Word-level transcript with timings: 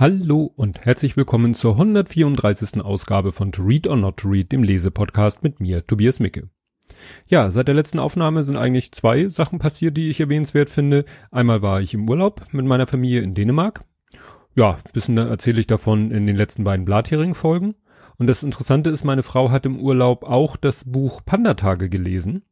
Hallo 0.00 0.52
und 0.54 0.84
herzlich 0.84 1.16
willkommen 1.16 1.54
zur 1.54 1.72
134. 1.72 2.80
Ausgabe 2.80 3.32
von 3.32 3.50
To 3.50 3.64
Read 3.64 3.88
or 3.88 3.96
Not 3.96 4.18
to 4.18 4.28
Read, 4.28 4.52
dem 4.52 4.62
Lesepodcast 4.62 5.42
mit 5.42 5.58
mir, 5.58 5.84
Tobias 5.84 6.20
Micke. 6.20 6.50
Ja, 7.26 7.50
seit 7.50 7.66
der 7.66 7.74
letzten 7.74 7.98
Aufnahme 7.98 8.44
sind 8.44 8.56
eigentlich 8.56 8.92
zwei 8.92 9.28
Sachen 9.28 9.58
passiert, 9.58 9.96
die 9.96 10.08
ich 10.08 10.20
erwähnenswert 10.20 10.70
finde. 10.70 11.04
Einmal 11.32 11.62
war 11.62 11.80
ich 11.80 11.94
im 11.94 12.08
Urlaub 12.08 12.46
mit 12.52 12.64
meiner 12.64 12.86
Familie 12.86 13.22
in 13.22 13.34
Dänemark. 13.34 13.82
Ja, 14.54 14.78
bisschen 14.92 15.18
erzähle 15.18 15.58
ich 15.58 15.66
davon 15.66 16.12
in 16.12 16.28
den 16.28 16.36
letzten 16.36 16.62
beiden 16.62 16.84
Blathering-Folgen. 16.84 17.74
Und 18.18 18.28
das 18.28 18.44
Interessante 18.44 18.90
ist, 18.90 19.02
meine 19.02 19.24
Frau 19.24 19.50
hat 19.50 19.66
im 19.66 19.80
Urlaub 19.80 20.22
auch 20.22 20.56
das 20.56 20.84
Buch 20.84 21.22
Pandatage 21.24 21.88
gelesen. 21.88 22.44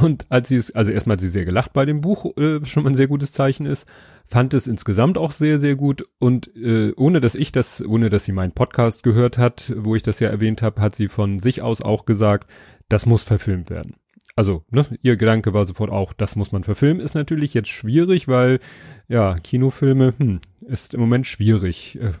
Und 0.00 0.24
als 0.30 0.48
sie 0.48 0.56
es, 0.56 0.74
also 0.74 0.90
erstmal 0.90 1.14
hat 1.14 1.20
sie 1.20 1.28
sehr 1.28 1.44
gelacht 1.44 1.74
bei 1.74 1.84
dem 1.84 2.00
Buch, 2.00 2.34
äh, 2.38 2.64
schon 2.64 2.84
mal 2.84 2.90
ein 2.90 2.94
sehr 2.94 3.08
gutes 3.08 3.32
Zeichen 3.32 3.66
ist, 3.66 3.86
fand 4.26 4.54
es 4.54 4.66
insgesamt 4.66 5.18
auch 5.18 5.32
sehr, 5.32 5.58
sehr 5.58 5.76
gut. 5.76 6.08
Und 6.18 6.54
äh, 6.56 6.92
ohne 6.96 7.20
dass 7.20 7.34
ich 7.34 7.52
das, 7.52 7.84
ohne 7.84 8.08
dass 8.08 8.24
sie 8.24 8.32
meinen 8.32 8.52
Podcast 8.52 9.02
gehört 9.02 9.36
hat, 9.36 9.72
wo 9.76 9.94
ich 9.94 10.02
das 10.02 10.18
ja 10.18 10.30
erwähnt 10.30 10.62
habe, 10.62 10.80
hat 10.80 10.94
sie 10.94 11.08
von 11.08 11.40
sich 11.40 11.60
aus 11.60 11.82
auch 11.82 12.06
gesagt, 12.06 12.50
das 12.88 13.04
muss 13.04 13.22
verfilmt 13.22 13.68
werden. 13.68 13.96
Also, 14.34 14.64
ne, 14.70 14.86
ihr 15.02 15.16
Gedanke 15.16 15.52
war 15.52 15.66
sofort 15.66 15.90
auch, 15.90 16.14
das 16.14 16.36
muss 16.36 16.52
man 16.52 16.64
verfilmen, 16.64 17.02
ist 17.02 17.14
natürlich 17.14 17.52
jetzt 17.52 17.68
schwierig, 17.68 18.28
weil, 18.28 18.60
ja, 19.08 19.34
Kinofilme, 19.34 20.14
hm, 20.16 20.40
ist 20.62 20.94
im 20.94 21.00
Moment 21.00 21.26
schwierig. 21.26 21.98
Äh, 22.00 22.12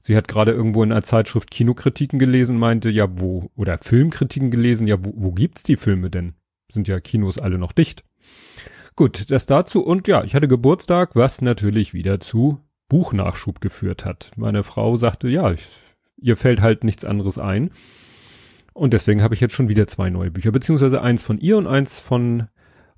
sie 0.00 0.16
hat 0.16 0.28
gerade 0.28 0.52
irgendwo 0.52 0.84
in 0.84 0.92
einer 0.92 1.02
Zeitschrift 1.02 1.50
Kinokritiken 1.50 2.20
gelesen, 2.20 2.56
meinte, 2.56 2.88
ja, 2.88 3.08
wo, 3.10 3.50
oder 3.56 3.78
Filmkritiken 3.82 4.52
gelesen, 4.52 4.86
ja, 4.86 5.04
wo, 5.04 5.12
wo 5.16 5.32
gibt's 5.32 5.64
die 5.64 5.76
Filme 5.76 6.08
denn? 6.08 6.34
Sind 6.70 6.88
ja 6.88 7.00
Kinos 7.00 7.38
alle 7.38 7.58
noch 7.58 7.72
dicht. 7.72 8.04
Gut, 8.96 9.30
das 9.30 9.46
dazu 9.46 9.82
und 9.84 10.08
ja, 10.08 10.24
ich 10.24 10.34
hatte 10.34 10.48
Geburtstag, 10.48 11.16
was 11.16 11.40
natürlich 11.40 11.94
wieder 11.94 12.20
zu 12.20 12.60
Buchnachschub 12.88 13.60
geführt 13.60 14.04
hat. 14.04 14.32
Meine 14.36 14.62
Frau 14.62 14.96
sagte, 14.96 15.28
ja, 15.28 15.52
ich, 15.52 15.66
ihr 16.16 16.36
fällt 16.36 16.60
halt 16.60 16.84
nichts 16.84 17.04
anderes 17.04 17.38
ein. 17.38 17.70
Und 18.74 18.92
deswegen 18.92 19.22
habe 19.22 19.34
ich 19.34 19.40
jetzt 19.40 19.54
schon 19.54 19.68
wieder 19.68 19.86
zwei 19.86 20.10
neue 20.10 20.30
Bücher, 20.30 20.52
beziehungsweise 20.52 21.00
eins 21.02 21.22
von 21.22 21.38
ihr 21.38 21.56
und 21.56 21.66
eins 21.66 21.98
von 21.98 22.48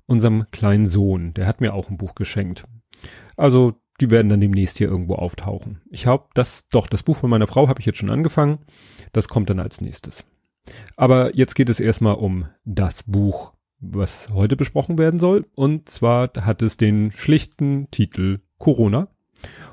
unserem 0.05 0.45
kleinen 0.51 0.85
Sohn. 0.85 1.33
Der 1.33 1.47
hat 1.47 1.61
mir 1.61 1.73
auch 1.73 1.89
ein 1.89 1.97
Buch 1.97 2.15
geschenkt. 2.15 2.65
Also, 3.37 3.75
die 4.01 4.09
werden 4.09 4.29
dann 4.29 4.41
demnächst 4.41 4.77
hier 4.77 4.89
irgendwo 4.89 5.15
auftauchen. 5.15 5.81
Ich 5.89 6.07
habe 6.07 6.27
das, 6.33 6.67
doch, 6.69 6.87
das 6.87 7.03
Buch 7.03 7.17
von 7.17 7.29
meiner 7.29 7.47
Frau 7.47 7.67
habe 7.67 7.79
ich 7.79 7.85
jetzt 7.85 7.99
schon 7.99 8.09
angefangen. 8.09 8.59
Das 9.11 9.27
kommt 9.27 9.49
dann 9.49 9.59
als 9.59 9.81
nächstes. 9.81 10.25
Aber 10.95 11.35
jetzt 11.35 11.55
geht 11.55 11.69
es 11.69 11.79
erstmal 11.79 12.15
um 12.15 12.47
das 12.65 13.03
Buch, 13.03 13.53
was 13.83 14.29
heute 14.29 14.55
besprochen 14.55 14.97
werden 14.97 15.19
soll. 15.19 15.45
Und 15.55 15.89
zwar 15.89 16.31
hat 16.41 16.61
es 16.61 16.77
den 16.77 17.11
schlichten 17.11 17.89
Titel 17.91 18.39
Corona 18.57 19.09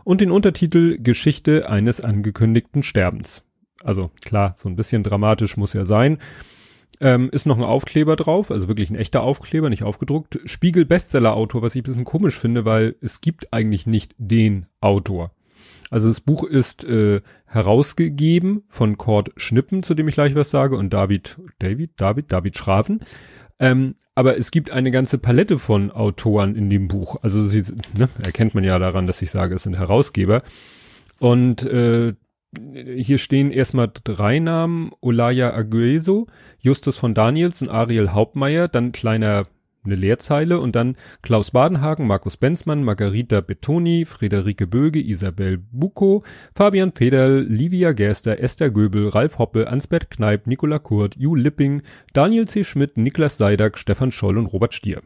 und 0.05 0.21
den 0.21 0.31
Untertitel 0.31 0.99
Geschichte 0.99 1.69
eines 1.69 2.01
angekündigten 2.01 2.83
Sterbens. 2.83 3.45
Also 3.83 4.11
klar, 4.25 4.55
so 4.59 4.69
ein 4.69 4.77
bisschen 4.77 5.03
dramatisch 5.03 5.57
muss 5.57 5.73
ja 5.73 5.85
sein. 5.85 6.19
Ähm, 7.03 7.31
ist 7.31 7.47
noch 7.47 7.57
ein 7.57 7.65
Aufkleber 7.65 8.15
drauf, 8.15 8.51
also 8.51 8.69
wirklich 8.69 8.91
ein 8.91 8.97
echter 8.97 9.23
Aufkleber, 9.23 9.71
nicht 9.71 9.85
aufgedruckt. 9.85 10.39
Spiegel 10.45 10.85
Bestseller 10.85 11.35
Autor, 11.35 11.63
was 11.63 11.75
ich 11.75 11.81
ein 11.81 11.85
bisschen 11.85 12.05
komisch 12.05 12.39
finde, 12.39 12.67
weil 12.67 12.97
es 13.01 13.23
gibt 13.23 13.55
eigentlich 13.55 13.87
nicht 13.87 14.15
den 14.19 14.67
Autor. 14.81 15.31
Also 15.91 16.09
das 16.09 16.21
Buch 16.21 16.45
ist 16.45 16.85
äh, 16.85 17.21
herausgegeben 17.47 18.65
von 18.69 18.99
Kurt 18.99 19.33
Schnippen, 19.37 19.83
zu 19.83 19.95
dem 19.95 20.09
ich 20.09 20.15
gleich 20.15 20.35
was 20.35 20.51
sage, 20.51 20.77
und 20.77 20.93
David, 20.93 21.39
David, 21.59 21.93
David, 21.97 22.31
David 22.31 22.57
Schraven. 22.57 23.01
Ähm, 23.61 23.95
aber 24.15 24.37
es 24.37 24.51
gibt 24.51 24.71
eine 24.71 24.91
ganze 24.91 25.19
Palette 25.19 25.59
von 25.59 25.91
Autoren 25.91 26.57
in 26.57 26.69
dem 26.69 26.89
Buch. 26.89 27.17
Also 27.23 27.43
sie, 27.47 27.73
ne, 27.97 28.09
erkennt 28.25 28.55
man 28.55 28.65
ja 28.65 28.79
daran, 28.79 29.07
dass 29.07 29.23
ich 29.23 29.31
sage, 29.31 29.55
es 29.55 29.63
sind 29.63 29.79
Herausgeber. 29.79 30.43
Und 31.19 31.63
äh, 31.63 32.15
hier 32.97 33.19
stehen 33.19 33.53
erstmal 33.53 33.91
drei 34.03 34.41
Namen, 34.41 34.91
Olaya 35.01 35.55
Agueso, 35.55 36.27
Justus 36.59 36.99
von 36.99 37.15
Daniels 37.15 37.63
und 37.63 37.69
Ariel 37.69 38.11
Hauptmeier, 38.11 38.67
dann 38.67 38.93
kleiner 38.93 39.47
eine 39.85 39.95
Leerzeile 39.95 40.61
und 40.61 40.77
dann 40.77 40.97
Klaus 41.23 41.53
Badenhagen, 41.53 42.07
Markus 42.07 42.37
Benzmann, 42.37 42.85
Margarita 42.85 43.41
Betoni, 43.41 44.05
Friederike 44.05 44.67
Böge, 44.67 45.01
Isabel 45.01 45.59
Buko, 45.59 46.23
Fabian 46.55 46.93
Federl, 46.93 47.47
Livia 47.49 47.93
Gerster, 47.93 48.41
Esther 48.41 48.71
Göbel, 48.71 49.09
Ralf 49.09 49.39
Hoppe, 49.39 49.69
Ansbert 49.69 50.11
Kneip, 50.11 50.47
Nicola 50.47 50.79
Kurt, 50.79 51.17
Ju 51.17 51.35
Lipping, 51.35 51.83
Daniel 52.13 52.47
C. 52.47 52.65
Schmidt, 52.65 52.97
Niklas 52.97 53.37
Seidak, 53.37 53.79
Stefan 53.79 54.13
Scholl 54.13 54.39
und 54.39 54.47
Robert 54.47 54.75
Stier. 54.75 55.03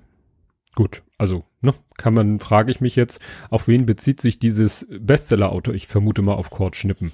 Gut, 0.75 1.03
also, 1.19 1.45
ne, 1.61 1.73
kann 1.97 2.15
man, 2.15 2.41
frage 2.41 2.73
ich 2.73 2.81
mich 2.81 2.97
jetzt, 2.97 3.21
auf 3.49 3.69
wen 3.69 3.87
bezieht 3.87 4.21
sich 4.21 4.41
dieses 4.41 4.89
Bestseller-Auto? 4.91 5.71
Ich 5.71 5.87
vermute 5.87 6.21
mal 6.21 6.35
auf 6.35 6.51
Kurt 6.51 6.75
Schnippen. 6.75 7.13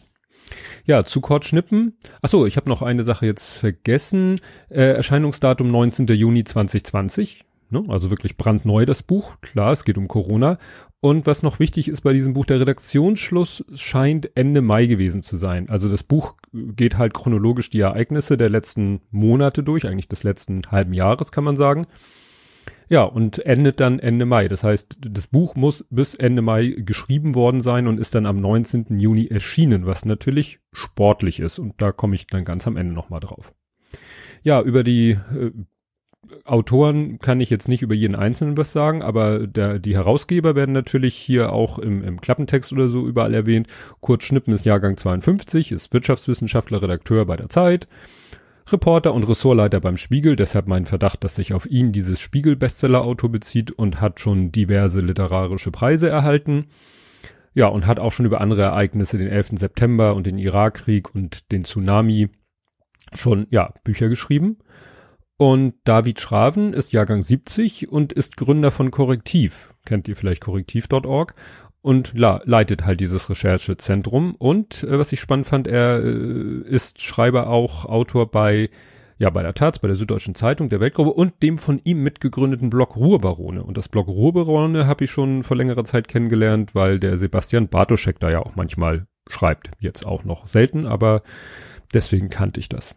Ja, 0.84 1.04
zu 1.04 1.20
Kurt 1.20 1.44
Schnippen. 1.44 1.98
Achso, 2.22 2.46
ich 2.46 2.56
habe 2.56 2.68
noch 2.68 2.82
eine 2.82 3.02
Sache 3.02 3.26
jetzt 3.26 3.58
vergessen. 3.58 4.40
Äh, 4.68 4.94
Erscheinungsdatum 4.94 5.68
19. 5.68 6.06
Juni 6.06 6.44
2020. 6.44 7.44
Ne? 7.70 7.84
Also 7.88 8.10
wirklich 8.10 8.36
brandneu 8.36 8.84
das 8.84 9.02
Buch. 9.02 9.40
Klar, 9.40 9.72
es 9.72 9.84
geht 9.84 9.98
um 9.98 10.08
Corona. 10.08 10.58
Und 11.00 11.26
was 11.26 11.42
noch 11.42 11.58
wichtig 11.58 11.88
ist 11.88 12.02
bei 12.02 12.12
diesem 12.12 12.34
Buch, 12.34 12.44
der 12.44 12.60
Redaktionsschluss 12.60 13.64
scheint 13.74 14.36
Ende 14.36 14.60
Mai 14.60 14.86
gewesen 14.86 15.22
zu 15.22 15.36
sein. 15.36 15.68
Also 15.70 15.88
das 15.88 16.02
Buch 16.02 16.34
geht 16.52 16.98
halt 16.98 17.14
chronologisch 17.14 17.70
die 17.70 17.80
Ereignisse 17.80 18.36
der 18.36 18.50
letzten 18.50 19.00
Monate 19.10 19.62
durch, 19.62 19.86
eigentlich 19.86 20.08
des 20.08 20.24
letzten 20.24 20.62
halben 20.70 20.92
Jahres 20.92 21.32
kann 21.32 21.44
man 21.44 21.56
sagen. 21.56 21.86
Ja, 22.90 23.04
und 23.04 23.38
endet 23.46 23.78
dann 23.78 24.00
Ende 24.00 24.26
Mai. 24.26 24.48
Das 24.48 24.64
heißt, 24.64 24.98
das 25.00 25.28
Buch 25.28 25.54
muss 25.54 25.86
bis 25.90 26.16
Ende 26.16 26.42
Mai 26.42 26.74
geschrieben 26.76 27.36
worden 27.36 27.60
sein 27.60 27.86
und 27.86 28.00
ist 28.00 28.16
dann 28.16 28.26
am 28.26 28.36
19. 28.36 28.98
Juni 28.98 29.28
erschienen, 29.28 29.86
was 29.86 30.04
natürlich 30.04 30.58
sportlich 30.72 31.38
ist. 31.38 31.60
Und 31.60 31.80
da 31.80 31.92
komme 31.92 32.16
ich 32.16 32.26
dann 32.26 32.44
ganz 32.44 32.66
am 32.66 32.76
Ende 32.76 32.92
nochmal 32.92 33.20
drauf. 33.20 33.54
Ja, 34.42 34.60
über 34.60 34.82
die 34.82 35.10
äh, 35.10 35.52
Autoren 36.44 37.18
kann 37.18 37.40
ich 37.40 37.50
jetzt 37.50 37.68
nicht 37.68 37.82
über 37.82 37.94
jeden 37.94 38.14
Einzelnen 38.14 38.56
was 38.56 38.72
sagen, 38.72 39.02
aber 39.02 39.46
der, 39.46 39.78
die 39.78 39.94
Herausgeber 39.94 40.54
werden 40.54 40.72
natürlich 40.72 41.14
hier 41.14 41.52
auch 41.52 41.78
im, 41.78 42.02
im 42.04 42.20
Klappentext 42.20 42.72
oder 42.72 42.88
so 42.88 43.06
überall 43.06 43.34
erwähnt. 43.34 43.68
Kurt 44.00 44.22
Schnippen 44.22 44.52
ist 44.52 44.66
Jahrgang 44.66 44.96
52, 44.96 45.72
ist 45.72 45.92
Wirtschaftswissenschaftler, 45.92 46.82
Redakteur 46.82 47.24
bei 47.26 47.36
der 47.36 47.48
Zeit. 47.48 47.88
Reporter 48.70 49.14
und 49.14 49.24
Ressortleiter 49.24 49.80
beim 49.80 49.96
Spiegel, 49.96 50.36
deshalb 50.36 50.68
mein 50.68 50.86
Verdacht, 50.86 51.24
dass 51.24 51.34
sich 51.34 51.54
auf 51.54 51.66
ihn 51.66 51.92
dieses 51.92 52.20
Spiegel-Bestseller-Auto 52.20 53.28
bezieht 53.28 53.72
und 53.72 54.00
hat 54.00 54.20
schon 54.20 54.52
diverse 54.52 55.00
literarische 55.00 55.70
Preise 55.70 56.08
erhalten. 56.08 56.66
Ja, 57.52 57.66
und 57.66 57.86
hat 57.86 57.98
auch 57.98 58.12
schon 58.12 58.26
über 58.26 58.40
andere 58.40 58.62
Ereignisse, 58.62 59.18
den 59.18 59.26
11. 59.26 59.52
September 59.54 60.14
und 60.14 60.26
den 60.26 60.38
Irakkrieg 60.38 61.12
und 61.14 61.50
den 61.50 61.64
Tsunami, 61.64 62.28
schon, 63.12 63.48
ja, 63.50 63.74
Bücher 63.82 64.08
geschrieben. 64.08 64.58
Und 65.40 65.72
David 65.84 66.20
Schraven 66.20 66.74
ist 66.74 66.92
Jahrgang 66.92 67.22
70 67.22 67.90
und 67.90 68.12
ist 68.12 68.36
Gründer 68.36 68.70
von 68.70 68.90
Korrektiv. 68.90 69.74
Kennt 69.86 70.06
ihr 70.06 70.14
vielleicht 70.14 70.42
korrektiv.org? 70.42 71.34
und 71.80 72.12
la, 72.14 72.42
leitet 72.44 72.84
halt 72.84 73.00
dieses 73.00 73.30
Recherchezentrum. 73.30 74.34
Und 74.34 74.84
äh, 74.84 74.98
was 74.98 75.12
ich 75.12 75.20
spannend 75.20 75.46
fand, 75.46 75.66
er 75.66 76.04
äh, 76.04 76.60
ist 76.68 77.00
Schreiber 77.00 77.46
auch 77.46 77.86
Autor 77.86 78.30
bei 78.30 78.68
ja, 79.16 79.30
bei 79.30 79.42
der 79.42 79.54
Taz, 79.54 79.78
bei 79.78 79.88
der 79.88 79.96
Süddeutschen 79.96 80.34
Zeitung, 80.34 80.68
der 80.68 80.80
Weltgruppe 80.80 81.14
und 81.14 81.42
dem 81.42 81.56
von 81.56 81.80
ihm 81.84 82.02
mitgegründeten 82.02 82.68
Blog 82.68 82.96
Ruhrbarone. 82.96 83.62
Und 83.62 83.78
das 83.78 83.88
Blog 83.88 84.08
Ruhrbarone 84.08 84.86
habe 84.86 85.04
ich 85.04 85.10
schon 85.10 85.42
vor 85.42 85.56
längerer 85.56 85.84
Zeit 85.84 86.06
kennengelernt, 86.06 86.74
weil 86.74 87.00
der 87.00 87.16
Sebastian 87.16 87.68
Bartoschek 87.68 88.20
da 88.20 88.30
ja 88.30 88.40
auch 88.40 88.56
manchmal 88.56 89.06
schreibt. 89.26 89.70
Jetzt 89.78 90.04
auch 90.04 90.24
noch 90.24 90.48
selten, 90.48 90.84
aber 90.84 91.22
deswegen 91.94 92.28
kannte 92.28 92.60
ich 92.60 92.68
das. 92.68 92.94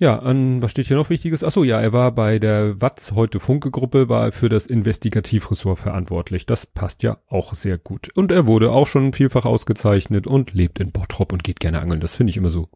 Ja, 0.00 0.20
an, 0.20 0.62
was 0.62 0.70
steht 0.70 0.86
hier 0.86 0.96
noch 0.96 1.10
Wichtiges? 1.10 1.42
Achso, 1.42 1.64
ja, 1.64 1.80
er 1.80 1.92
war 1.92 2.12
bei 2.12 2.38
der 2.38 2.80
Watz 2.80 3.12
heute 3.16 3.40
Funke-Gruppe, 3.40 4.08
war 4.08 4.30
für 4.30 4.48
das 4.48 4.68
Investigativressort 4.68 5.76
verantwortlich. 5.76 6.46
Das 6.46 6.66
passt 6.66 7.02
ja 7.02 7.18
auch 7.26 7.52
sehr 7.54 7.78
gut. 7.78 8.08
Und 8.14 8.30
er 8.30 8.46
wurde 8.46 8.70
auch 8.70 8.86
schon 8.86 9.12
vielfach 9.12 9.44
ausgezeichnet 9.44 10.28
und 10.28 10.54
lebt 10.54 10.78
in 10.78 10.92
Bottrop 10.92 11.32
und 11.32 11.42
geht 11.42 11.58
gerne 11.58 11.80
angeln. 11.80 12.00
Das 12.00 12.14
finde 12.14 12.30
ich 12.30 12.36
immer 12.36 12.50
so 12.50 12.68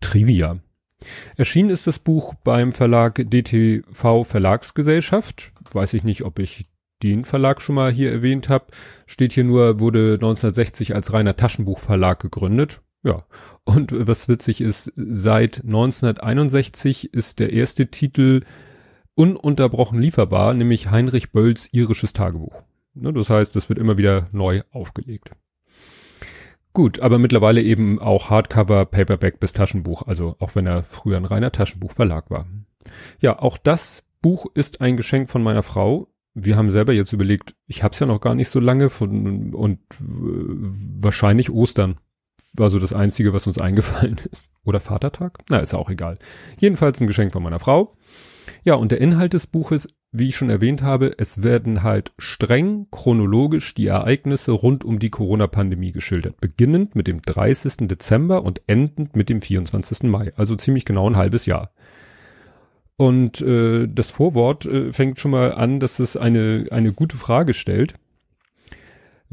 trivia. 0.00 0.58
Erschienen 1.36 1.70
ist 1.70 1.86
das 1.86 1.98
Buch 1.98 2.34
beim 2.44 2.74
Verlag 2.74 3.22
DTV 3.24 4.24
Verlagsgesellschaft. 4.24 5.52
Weiß 5.72 5.94
ich 5.94 6.04
nicht, 6.04 6.24
ob 6.24 6.38
ich 6.38 6.66
den 7.02 7.24
Verlag 7.24 7.62
schon 7.62 7.76
mal 7.76 7.90
hier 7.90 8.12
erwähnt 8.12 8.50
habe. 8.50 8.66
Steht 9.06 9.32
hier 9.32 9.44
nur, 9.44 9.80
wurde 9.80 10.14
1960 10.14 10.94
als 10.94 11.14
reiner 11.14 11.36
Taschenbuchverlag 11.36 12.20
gegründet. 12.20 12.82
Ja, 13.02 13.24
und 13.64 13.92
was 14.06 14.28
witzig 14.28 14.60
ist, 14.60 14.92
seit 14.94 15.64
1961 15.64 17.14
ist 17.14 17.38
der 17.38 17.52
erste 17.52 17.86
Titel 17.86 18.42
ununterbrochen 19.14 20.00
lieferbar, 20.00 20.54
nämlich 20.54 20.90
Heinrich 20.90 21.32
Bölls 21.32 21.68
irisches 21.72 22.12
Tagebuch. 22.12 22.62
Ne, 22.94 23.12
das 23.12 23.30
heißt, 23.30 23.56
es 23.56 23.68
wird 23.68 23.78
immer 23.78 23.96
wieder 23.96 24.28
neu 24.32 24.62
aufgelegt. 24.70 25.30
Gut, 26.72 27.00
aber 27.00 27.18
mittlerweile 27.18 27.62
eben 27.62 27.98
auch 27.98 28.30
Hardcover, 28.30 28.84
Paperback 28.84 29.40
bis 29.40 29.52
Taschenbuch, 29.52 30.06
also 30.06 30.36
auch 30.38 30.54
wenn 30.54 30.66
er 30.66 30.84
früher 30.84 31.16
ein 31.16 31.24
reiner 31.24 31.52
Taschenbuchverlag 31.52 32.30
war. 32.30 32.46
Ja, 33.20 33.38
auch 33.38 33.58
das 33.58 34.04
Buch 34.22 34.46
ist 34.54 34.80
ein 34.80 34.96
Geschenk 34.96 35.30
von 35.30 35.42
meiner 35.42 35.62
Frau. 35.62 36.08
wir 36.34 36.56
haben 36.56 36.70
selber 36.70 36.92
jetzt 36.92 37.12
überlegt, 37.12 37.56
ich 37.66 37.82
habe 37.82 37.92
es 37.92 37.98
ja 37.98 38.06
noch 38.06 38.20
gar 38.20 38.34
nicht 38.34 38.50
so 38.50 38.60
lange 38.60 38.88
von 38.88 39.52
und 39.52 39.78
äh, 39.78 40.04
wahrscheinlich 41.02 41.50
Ostern 41.50 41.98
war 42.54 42.70
so 42.70 42.78
das 42.78 42.92
Einzige, 42.92 43.32
was 43.32 43.46
uns 43.46 43.58
eingefallen 43.60 44.20
ist. 44.30 44.48
Oder 44.64 44.80
Vatertag? 44.80 45.38
Na, 45.48 45.58
ist 45.58 45.72
ja 45.72 45.78
auch 45.78 45.90
egal. 45.90 46.18
Jedenfalls 46.58 47.00
ein 47.00 47.06
Geschenk 47.06 47.32
von 47.32 47.42
meiner 47.42 47.60
Frau. 47.60 47.96
Ja, 48.64 48.74
und 48.74 48.92
der 48.92 49.00
Inhalt 49.00 49.32
des 49.32 49.46
Buches, 49.46 49.88
wie 50.12 50.28
ich 50.28 50.36
schon 50.36 50.50
erwähnt 50.50 50.82
habe, 50.82 51.14
es 51.18 51.42
werden 51.42 51.82
halt 51.82 52.12
streng 52.18 52.88
chronologisch 52.90 53.74
die 53.74 53.86
Ereignisse 53.86 54.52
rund 54.52 54.84
um 54.84 54.98
die 54.98 55.10
Corona-Pandemie 55.10 55.92
geschildert. 55.92 56.40
Beginnend 56.40 56.94
mit 56.94 57.06
dem 57.06 57.22
30. 57.22 57.88
Dezember 57.88 58.42
und 58.42 58.60
endend 58.66 59.16
mit 59.16 59.28
dem 59.28 59.40
24. 59.40 60.04
Mai. 60.04 60.32
Also 60.36 60.56
ziemlich 60.56 60.84
genau 60.84 61.08
ein 61.08 61.16
halbes 61.16 61.46
Jahr. 61.46 61.72
Und 62.96 63.40
äh, 63.40 63.88
das 63.88 64.10
Vorwort 64.10 64.66
äh, 64.66 64.92
fängt 64.92 65.18
schon 65.20 65.30
mal 65.30 65.54
an, 65.54 65.80
dass 65.80 66.00
es 66.00 66.18
eine, 66.18 66.66
eine 66.70 66.92
gute 66.92 67.16
Frage 67.16 67.54
stellt. 67.54 67.94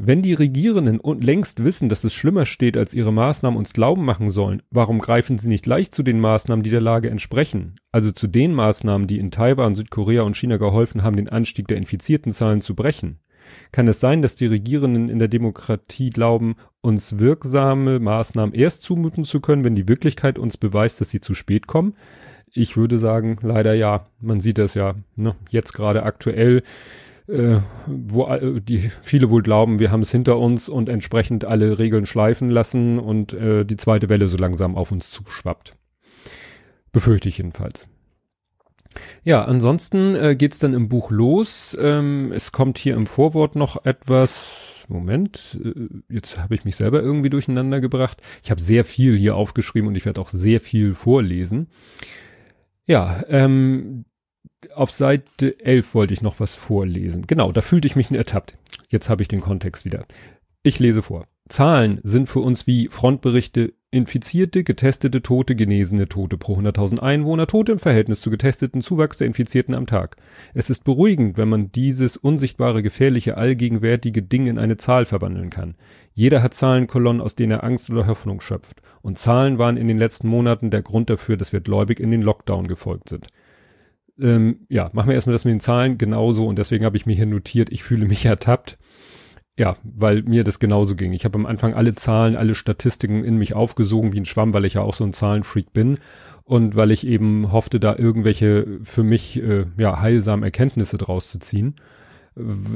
Wenn 0.00 0.22
die 0.22 0.34
Regierenden 0.34 1.00
längst 1.20 1.64
wissen, 1.64 1.88
dass 1.88 2.04
es 2.04 2.14
schlimmer 2.14 2.46
steht, 2.46 2.76
als 2.76 2.94
ihre 2.94 3.12
Maßnahmen 3.12 3.58
uns 3.58 3.72
glauben 3.72 4.04
machen 4.04 4.30
sollen, 4.30 4.62
warum 4.70 5.00
greifen 5.00 5.38
sie 5.38 5.48
nicht 5.48 5.64
gleich 5.64 5.90
zu 5.90 6.04
den 6.04 6.20
Maßnahmen, 6.20 6.62
die 6.62 6.70
der 6.70 6.80
Lage 6.80 7.10
entsprechen? 7.10 7.80
Also 7.90 8.12
zu 8.12 8.28
den 8.28 8.54
Maßnahmen, 8.54 9.08
die 9.08 9.18
in 9.18 9.32
Taiwan, 9.32 9.74
Südkorea 9.74 10.22
und 10.22 10.36
China 10.36 10.56
geholfen 10.56 11.02
haben, 11.02 11.16
den 11.16 11.28
Anstieg 11.28 11.66
der 11.66 11.78
infizierten 11.78 12.30
Zahlen 12.30 12.60
zu 12.60 12.76
brechen? 12.76 13.18
Kann 13.72 13.88
es 13.88 13.98
sein, 13.98 14.22
dass 14.22 14.36
die 14.36 14.46
Regierenden 14.46 15.08
in 15.08 15.18
der 15.18 15.26
Demokratie 15.26 16.10
glauben, 16.10 16.54
uns 16.80 17.18
wirksame 17.18 17.98
Maßnahmen 17.98 18.54
erst 18.54 18.82
zumuten 18.82 19.24
zu 19.24 19.40
können, 19.40 19.64
wenn 19.64 19.74
die 19.74 19.88
Wirklichkeit 19.88 20.38
uns 20.38 20.58
beweist, 20.58 21.00
dass 21.00 21.10
sie 21.10 21.20
zu 21.20 21.34
spät 21.34 21.66
kommen? 21.66 21.94
Ich 22.52 22.76
würde 22.76 22.98
sagen, 22.98 23.36
leider 23.42 23.74
ja. 23.74 24.06
Man 24.20 24.38
sieht 24.38 24.58
das 24.58 24.74
ja 24.74 24.94
ne? 25.16 25.34
jetzt 25.50 25.72
gerade 25.72 26.04
aktuell 26.04 26.62
äh, 27.28 27.60
wo 27.86 28.26
äh, 28.26 28.60
die 28.60 28.90
viele 29.02 29.30
wohl 29.30 29.42
glauben, 29.42 29.78
wir 29.78 29.90
haben 29.90 30.02
es 30.02 30.10
hinter 30.10 30.38
uns 30.38 30.68
und 30.68 30.88
entsprechend 30.88 31.44
alle 31.44 31.78
Regeln 31.78 32.06
schleifen 32.06 32.50
lassen 32.50 32.98
und 32.98 33.32
äh, 33.32 33.64
die 33.64 33.76
zweite 33.76 34.08
Welle 34.08 34.28
so 34.28 34.38
langsam 34.38 34.76
auf 34.76 34.90
uns 34.92 35.10
zuschwappt. 35.10 35.74
Befürchte 36.92 37.28
ich 37.28 37.38
jedenfalls. 37.38 37.86
Ja, 39.22 39.44
ansonsten 39.44 40.16
äh, 40.16 40.36
geht's 40.36 40.58
dann 40.58 40.74
im 40.74 40.88
Buch 40.88 41.10
los. 41.10 41.76
Ähm, 41.78 42.32
es 42.32 42.52
kommt 42.52 42.78
hier 42.78 42.94
im 42.94 43.06
Vorwort 43.06 43.56
noch 43.56 43.84
etwas. 43.84 44.86
Moment, 44.88 45.58
äh, 45.62 45.74
jetzt 46.08 46.38
habe 46.38 46.54
ich 46.54 46.64
mich 46.64 46.76
selber 46.76 47.02
irgendwie 47.02 47.30
durcheinander 47.30 47.80
gebracht. 47.80 48.22
Ich 48.42 48.50
habe 48.50 48.60
sehr 48.60 48.84
viel 48.84 49.16
hier 49.16 49.36
aufgeschrieben 49.36 49.88
und 49.88 49.96
ich 49.96 50.06
werde 50.06 50.20
auch 50.20 50.30
sehr 50.30 50.60
viel 50.60 50.94
vorlesen. 50.94 51.68
Ja, 52.86 53.22
ähm, 53.28 54.06
auf 54.74 54.90
Seite 54.90 55.58
11 55.60 55.94
wollte 55.94 56.14
ich 56.14 56.22
noch 56.22 56.40
was 56.40 56.56
vorlesen. 56.56 57.26
Genau, 57.26 57.52
da 57.52 57.60
fühlte 57.60 57.86
ich 57.86 57.96
mich 57.96 58.10
ertappt. 58.10 58.56
Jetzt 58.88 59.08
habe 59.08 59.22
ich 59.22 59.28
den 59.28 59.40
Kontext 59.40 59.84
wieder. 59.84 60.04
Ich 60.62 60.78
lese 60.78 61.02
vor. 61.02 61.26
Zahlen 61.48 62.00
sind 62.02 62.28
für 62.28 62.40
uns 62.40 62.66
wie 62.66 62.88
Frontberichte 62.88 63.72
Infizierte, 63.90 64.64
getestete, 64.64 65.22
Tote, 65.22 65.56
genesene 65.56 66.08
Tote 66.08 66.36
pro 66.36 66.58
100.000 66.58 66.98
Einwohner, 66.98 67.46
Tote 67.46 67.72
im 67.72 67.78
Verhältnis 67.78 68.20
zu 68.20 68.30
getesteten, 68.30 68.82
Zuwachs 68.82 69.16
der 69.16 69.28
Infizierten 69.28 69.74
am 69.74 69.86
Tag. 69.86 70.16
Es 70.52 70.68
ist 70.68 70.84
beruhigend, 70.84 71.38
wenn 71.38 71.48
man 71.48 71.72
dieses 71.72 72.18
unsichtbare, 72.18 72.82
gefährliche, 72.82 73.38
allgegenwärtige 73.38 74.22
Ding 74.22 74.46
in 74.46 74.58
eine 74.58 74.76
Zahl 74.76 75.06
verwandeln 75.06 75.48
kann. 75.48 75.74
Jeder 76.12 76.42
hat 76.42 76.52
Zahlenkolonnen, 76.52 77.22
aus 77.22 77.34
denen 77.34 77.52
er 77.52 77.64
Angst 77.64 77.88
oder 77.88 78.06
Hoffnung 78.06 78.42
schöpft. 78.42 78.82
Und 79.00 79.16
Zahlen 79.16 79.56
waren 79.56 79.78
in 79.78 79.88
den 79.88 79.96
letzten 79.96 80.28
Monaten 80.28 80.68
der 80.68 80.82
Grund 80.82 81.08
dafür, 81.08 81.38
dass 81.38 81.54
wir 81.54 81.60
gläubig 81.60 81.98
in 81.98 82.10
den 82.10 82.20
Lockdown 82.20 82.68
gefolgt 82.68 83.08
sind 83.08 83.28
ähm, 84.20 84.66
ja, 84.68 84.90
machen 84.92 85.08
wir 85.08 85.14
erstmal 85.14 85.34
das 85.34 85.44
mit 85.44 85.52
den 85.52 85.60
Zahlen 85.60 85.98
genauso 85.98 86.46
und 86.46 86.58
deswegen 86.58 86.84
habe 86.84 86.96
ich 86.96 87.06
mir 87.06 87.14
hier 87.14 87.26
notiert, 87.26 87.70
ich 87.70 87.82
fühle 87.82 88.06
mich 88.06 88.24
ertappt. 88.26 88.78
Ja, 89.56 89.76
weil 89.82 90.22
mir 90.22 90.44
das 90.44 90.60
genauso 90.60 90.94
ging. 90.94 91.12
Ich 91.12 91.24
habe 91.24 91.36
am 91.36 91.44
Anfang 91.44 91.74
alle 91.74 91.96
Zahlen, 91.96 92.36
alle 92.36 92.54
Statistiken 92.54 93.24
in 93.24 93.38
mich 93.38 93.56
aufgesogen 93.56 94.12
wie 94.12 94.20
ein 94.20 94.24
Schwamm, 94.24 94.54
weil 94.54 94.64
ich 94.64 94.74
ja 94.74 94.82
auch 94.82 94.94
so 94.94 95.02
ein 95.02 95.12
Zahlenfreak 95.12 95.72
bin 95.72 95.98
und 96.44 96.76
weil 96.76 96.92
ich 96.92 97.04
eben 97.04 97.50
hoffte, 97.50 97.80
da 97.80 97.96
irgendwelche 97.96 98.78
für 98.84 99.02
mich 99.02 99.42
äh, 99.42 99.66
ja 99.76 100.00
heilsamen 100.00 100.44
Erkenntnisse 100.44 100.96
draus 100.96 101.28
zu 101.28 101.40
ziehen. 101.40 101.74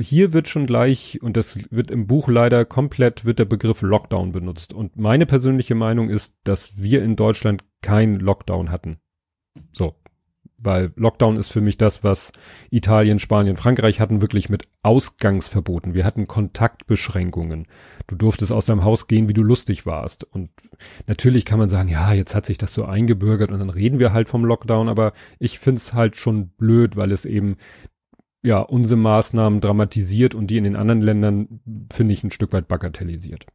Hier 0.01 0.33
wird 0.33 0.49
schon 0.49 0.67
gleich, 0.67 1.23
und 1.23 1.37
das 1.37 1.71
wird 1.71 1.93
im 1.93 2.09
Buch 2.09 2.27
leider 2.29 2.65
komplett, 2.65 3.25
wird 3.25 3.39
der 3.39 3.45
Begriff 3.45 3.81
Lockdown 3.83 4.33
benutzt. 4.33 4.73
Und 4.73 4.97
meine 4.97 5.25
persönliche 5.25 5.77
Meinung 5.77 6.11
ist, 6.11 6.35
dass 6.43 6.77
wir 6.77 7.05
in 7.05 7.15
Deutschland 7.15 7.65
keinen 7.81 8.19
Lockdown 8.19 8.73
hatten. 8.73 8.99
So, 9.73 9.95
weil 10.63 10.93
Lockdown 10.97 11.37
ist 11.37 11.51
für 11.51 11.61
mich 11.61 11.77
das, 11.77 12.05
was 12.05 12.33
Italien, 12.71 13.19
Spanien, 13.19 13.57
Frankreich 13.57 14.01
hatten, 14.01 14.21
wirklich 14.21 14.49
mit 14.49 14.65
Ausgangsverboten. 14.83 15.95
Wir 15.95 16.05
hatten 16.05 16.27
Kontaktbeschränkungen. 16.27 17.67
Du 18.07 18.17
durftest 18.17 18.53
aus 18.53 18.67
deinem 18.67 18.85
Haus 18.85 19.07
gehen, 19.07 19.29
wie 19.29 19.35
du 19.35 19.43
lustig 19.43 19.87
warst. 19.87 20.25
Und 20.25 20.51
natürlich 21.07 21.45
kann 21.45 21.59
man 21.59 21.69
sagen, 21.69 21.89
ja, 21.89 22.13
jetzt 22.13 22.35
hat 22.35 22.47
sich 22.47 22.59
das 22.59 22.75
so 22.75 22.85
eingebürgert 22.85 23.51
und 23.51 23.59
dann 23.59 23.71
reden 23.71 23.99
wir 23.99 24.13
halt 24.13 24.29
vom 24.29 24.45
Lockdown, 24.45 24.89
aber 24.89 25.13
ich 25.39 25.59
find's 25.59 25.95
halt 25.95 26.17
schon 26.17 26.49
blöd, 26.49 26.97
weil 26.97 27.13
es 27.13 27.25
eben 27.25 27.57
ja 28.43 28.59
unsere 28.61 28.99
Maßnahmen 28.99 29.61
dramatisiert 29.61 30.35
und 30.35 30.49
die 30.49 30.59
in 30.59 30.65
den 30.65 30.77
anderen 30.77 31.01
Ländern 31.01 31.61
finde 31.93 32.13
ich 32.13 32.25
ein 32.25 32.31
Stück 32.31 32.53
weit 32.53 32.69
bagatellisiert. 32.69 33.47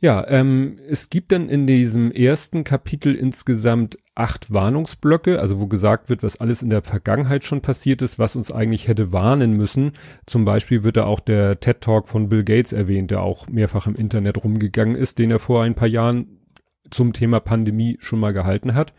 Ja, 0.00 0.26
ähm, 0.28 0.78
es 0.88 1.08
gibt 1.08 1.32
dann 1.32 1.48
in 1.48 1.66
diesem 1.66 2.12
ersten 2.12 2.64
Kapitel 2.64 3.14
insgesamt 3.14 3.96
acht 4.14 4.52
Warnungsblöcke, 4.52 5.40
also 5.40 5.58
wo 5.58 5.66
gesagt 5.66 6.10
wird, 6.10 6.22
was 6.22 6.38
alles 6.38 6.62
in 6.62 6.68
der 6.68 6.82
Vergangenheit 6.82 7.44
schon 7.44 7.62
passiert 7.62 8.02
ist, 8.02 8.18
was 8.18 8.36
uns 8.36 8.52
eigentlich 8.52 8.88
hätte 8.88 9.12
warnen 9.12 9.54
müssen. 9.54 9.92
Zum 10.26 10.44
Beispiel 10.44 10.84
wird 10.84 10.98
da 10.98 11.04
auch 11.04 11.20
der 11.20 11.60
TED 11.60 11.80
Talk 11.80 12.08
von 12.08 12.28
Bill 12.28 12.44
Gates 12.44 12.72
erwähnt, 12.74 13.10
der 13.10 13.22
auch 13.22 13.48
mehrfach 13.48 13.86
im 13.86 13.94
Internet 13.94 14.42
rumgegangen 14.44 14.96
ist, 14.96 15.18
den 15.18 15.30
er 15.30 15.38
vor 15.38 15.62
ein 15.62 15.74
paar 15.74 15.88
Jahren 15.88 16.40
zum 16.90 17.14
Thema 17.14 17.40
Pandemie 17.40 17.96
schon 18.00 18.20
mal 18.20 18.32
gehalten 18.32 18.74
hat. 18.74 18.92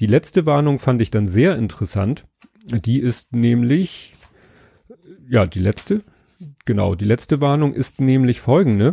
Die 0.00 0.06
letzte 0.06 0.44
Warnung 0.44 0.78
fand 0.78 1.00
ich 1.00 1.10
dann 1.10 1.26
sehr 1.26 1.56
interessant. 1.56 2.26
Die 2.62 3.00
ist 3.00 3.32
nämlich, 3.32 4.12
ja, 5.28 5.46
die 5.46 5.60
letzte, 5.60 6.02
genau, 6.66 6.94
die 6.94 7.06
letzte 7.06 7.40
Warnung 7.40 7.72
ist 7.72 8.00
nämlich 8.00 8.40
folgende 8.40 8.92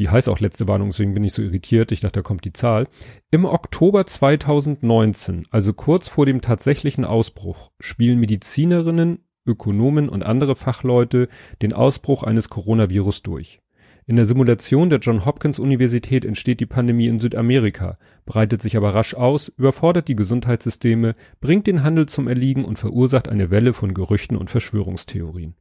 die 0.00 0.08
heißt 0.08 0.28
auch 0.30 0.40
letzte 0.40 0.66
Warnung, 0.66 0.90
deswegen 0.90 1.12
bin 1.12 1.24
ich 1.24 1.34
so 1.34 1.42
irritiert. 1.42 1.92
Ich 1.92 2.00
dachte, 2.00 2.20
da 2.20 2.22
kommt 2.22 2.44
die 2.46 2.54
Zahl. 2.54 2.88
Im 3.30 3.44
Oktober 3.44 4.06
2019, 4.06 5.46
also 5.50 5.74
kurz 5.74 6.08
vor 6.08 6.24
dem 6.24 6.40
tatsächlichen 6.40 7.04
Ausbruch, 7.04 7.70
spielen 7.78 8.18
Medizinerinnen, 8.18 9.18
Ökonomen 9.46 10.08
und 10.08 10.24
andere 10.24 10.56
Fachleute 10.56 11.28
den 11.60 11.74
Ausbruch 11.74 12.22
eines 12.22 12.48
Coronavirus 12.48 13.22
durch. 13.22 13.60
In 14.06 14.16
der 14.16 14.24
Simulation 14.24 14.88
der 14.88 15.00
John 15.00 15.26
Hopkins 15.26 15.58
Universität 15.58 16.24
entsteht 16.24 16.60
die 16.60 16.66
Pandemie 16.66 17.06
in 17.06 17.20
Südamerika, 17.20 17.98
breitet 18.24 18.62
sich 18.62 18.78
aber 18.78 18.94
rasch 18.94 19.14
aus, 19.14 19.48
überfordert 19.48 20.08
die 20.08 20.16
Gesundheitssysteme, 20.16 21.14
bringt 21.40 21.66
den 21.66 21.84
Handel 21.84 22.06
zum 22.06 22.26
Erliegen 22.26 22.64
und 22.64 22.78
verursacht 22.78 23.28
eine 23.28 23.50
Welle 23.50 23.74
von 23.74 23.92
Gerüchten 23.92 24.36
und 24.36 24.48
Verschwörungstheorien. 24.48 25.56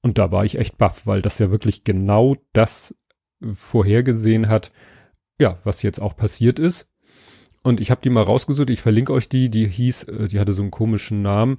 Und 0.00 0.16
da 0.16 0.32
war 0.32 0.46
ich 0.46 0.58
echt 0.58 0.78
baff, 0.78 1.06
weil 1.06 1.20
das 1.20 1.38
ja 1.38 1.50
wirklich 1.50 1.84
genau 1.84 2.36
das 2.54 2.94
vorhergesehen 3.54 4.48
hat, 4.48 4.72
ja, 5.38 5.58
was 5.64 5.82
jetzt 5.82 6.00
auch 6.00 6.16
passiert 6.16 6.58
ist. 6.58 6.86
Und 7.62 7.80
ich 7.80 7.90
habe 7.90 8.00
die 8.02 8.10
mal 8.10 8.22
rausgesucht, 8.22 8.70
ich 8.70 8.80
verlinke 8.80 9.12
euch 9.12 9.28
die, 9.28 9.50
die 9.50 9.66
hieß, 9.66 10.04
äh, 10.04 10.28
die 10.28 10.38
hatte 10.38 10.52
so 10.52 10.62
einen 10.62 10.70
komischen 10.70 11.22
Namen. 11.22 11.58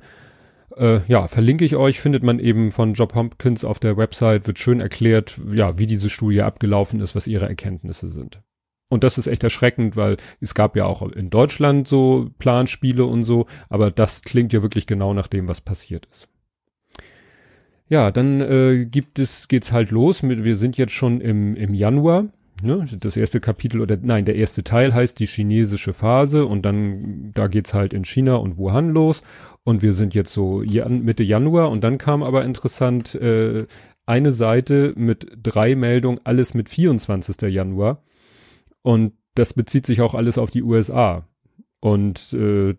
Äh, 0.76 1.02
ja, 1.08 1.28
verlinke 1.28 1.66
ich 1.66 1.76
euch, 1.76 2.00
findet 2.00 2.24
man 2.24 2.40
eben 2.40 2.72
von 2.72 2.94
Job 2.94 3.16
Hopkins 3.16 3.66
auf 3.66 3.80
der 3.80 3.98
Website, 3.98 4.48
wird 4.48 4.60
schön 4.60 4.80
erklärt, 4.80 5.40
ja, 5.54 5.78
wie 5.78 5.86
diese 5.86 6.10
Studie 6.10 6.42
abgelaufen 6.42 7.02
ist, 7.02 7.16
was 7.16 7.28
ihre 7.28 7.48
Erkenntnisse 7.48 8.08
sind. 8.10 8.42
Und 8.90 9.04
das 9.04 9.18
ist 9.18 9.28
echt 9.28 9.44
erschreckend, 9.44 9.98
weil 9.98 10.18
es 10.40 10.56
gab 10.56 10.76
ja 10.78 10.86
auch 10.86 11.02
in 11.02 11.30
Deutschland 11.30 11.88
so 11.88 12.30
Planspiele 12.40 13.04
und 13.04 13.26
so, 13.26 13.48
aber 13.70 13.92
das 13.92 14.22
klingt 14.22 14.54
ja 14.54 14.62
wirklich 14.62 14.88
genau 14.88 15.14
nach 15.14 15.28
dem, 15.28 15.48
was 15.48 15.60
passiert 15.60 16.06
ist. 16.06 16.30
Ja, 17.90 18.12
dann 18.12 18.42
äh, 18.42 18.86
gibt 18.86 19.20
es, 19.20 19.48
geht's 19.48 19.72
halt 19.72 19.92
los 19.92 20.24
mit, 20.24 20.44
wir 20.44 20.56
sind 20.56 20.78
jetzt 20.78 20.94
schon 20.94 21.22
im, 21.22 21.56
im 21.56 21.74
Januar. 21.74 22.26
Ne? 22.62 22.88
Das 23.00 23.16
erste 23.16 23.40
Kapitel 23.40 23.82
oder 23.82 23.98
nein, 24.02 24.26
der 24.26 24.36
erste 24.36 24.64
Teil 24.64 24.94
heißt 24.94 25.20
die 25.20 25.28
chinesische 25.28 25.94
Phase 25.94 26.46
und 26.46 26.64
dann, 26.64 27.32
da 27.34 27.48
geht's 27.48 27.74
halt 27.74 27.94
in 27.94 28.04
China 28.04 28.36
und 28.36 28.58
Wuhan 28.58 28.90
los. 28.90 29.22
Und 29.64 29.82
wir 29.82 29.94
sind 29.94 30.16
jetzt 30.16 30.34
so 30.34 30.64
Jan, 30.64 31.04
Mitte 31.04 31.24
Januar 31.24 31.70
und 31.70 31.84
dann 31.84 31.98
kam 31.98 32.24
aber 32.24 32.46
interessant 32.46 33.16
äh, 33.16 33.68
eine 34.06 34.32
Seite 34.32 34.94
mit 34.96 35.28
drei 35.42 35.76
Meldungen, 35.76 36.20
alles 36.24 36.54
mit 36.54 36.70
24. 36.70 37.42
Januar. 37.54 38.02
Und 38.82 39.14
das 39.36 39.54
bezieht 39.54 39.86
sich 39.86 40.02
auch 40.02 40.16
alles 40.16 40.38
auf 40.38 40.50
die 40.50 40.64
USA. 40.64 41.28
Und 41.80 42.34
äh, 42.34 42.76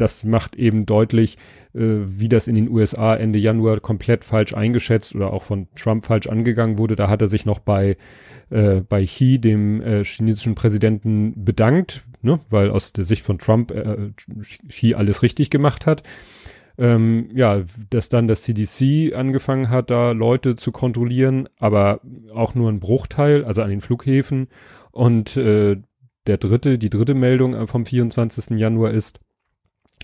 das 0.00 0.24
macht 0.24 0.56
eben 0.56 0.86
deutlich, 0.86 1.36
äh, 1.74 1.80
wie 1.80 2.28
das 2.28 2.48
in 2.48 2.54
den 2.54 2.70
USA 2.70 3.14
Ende 3.14 3.38
Januar 3.38 3.80
komplett 3.80 4.24
falsch 4.24 4.54
eingeschätzt 4.54 5.14
oder 5.14 5.32
auch 5.32 5.42
von 5.42 5.68
Trump 5.76 6.06
falsch 6.06 6.26
angegangen 6.26 6.78
wurde. 6.78 6.96
Da 6.96 7.08
hat 7.08 7.20
er 7.20 7.28
sich 7.28 7.44
noch 7.44 7.58
bei, 7.58 7.96
äh, 8.50 8.80
bei 8.80 9.04
Xi, 9.04 9.38
dem 9.38 9.82
äh, 9.82 10.04
chinesischen 10.04 10.54
Präsidenten, 10.54 11.44
bedankt, 11.44 12.04
ne? 12.22 12.40
weil 12.48 12.70
aus 12.70 12.92
der 12.92 13.04
Sicht 13.04 13.24
von 13.24 13.38
Trump 13.38 13.70
äh, 13.70 14.12
Xi 14.68 14.94
alles 14.94 15.22
richtig 15.22 15.50
gemacht 15.50 15.86
hat. 15.86 16.02
Ähm, 16.78 17.28
ja, 17.34 17.62
dass 17.90 18.08
dann 18.08 18.26
das 18.26 18.42
CDC 18.42 19.14
angefangen 19.14 19.68
hat, 19.68 19.90
da 19.90 20.12
Leute 20.12 20.56
zu 20.56 20.72
kontrollieren, 20.72 21.46
aber 21.58 22.00
auch 22.34 22.54
nur 22.54 22.70
ein 22.70 22.80
Bruchteil, 22.80 23.44
also 23.44 23.60
an 23.60 23.68
den 23.68 23.82
Flughäfen. 23.82 24.48
Und 24.90 25.36
äh, 25.36 25.76
der 26.26 26.38
dritte, 26.38 26.78
die 26.78 26.88
dritte 26.88 27.14
Meldung 27.14 27.66
vom 27.66 27.84
24. 27.84 28.58
Januar 28.58 28.92
ist, 28.92 29.20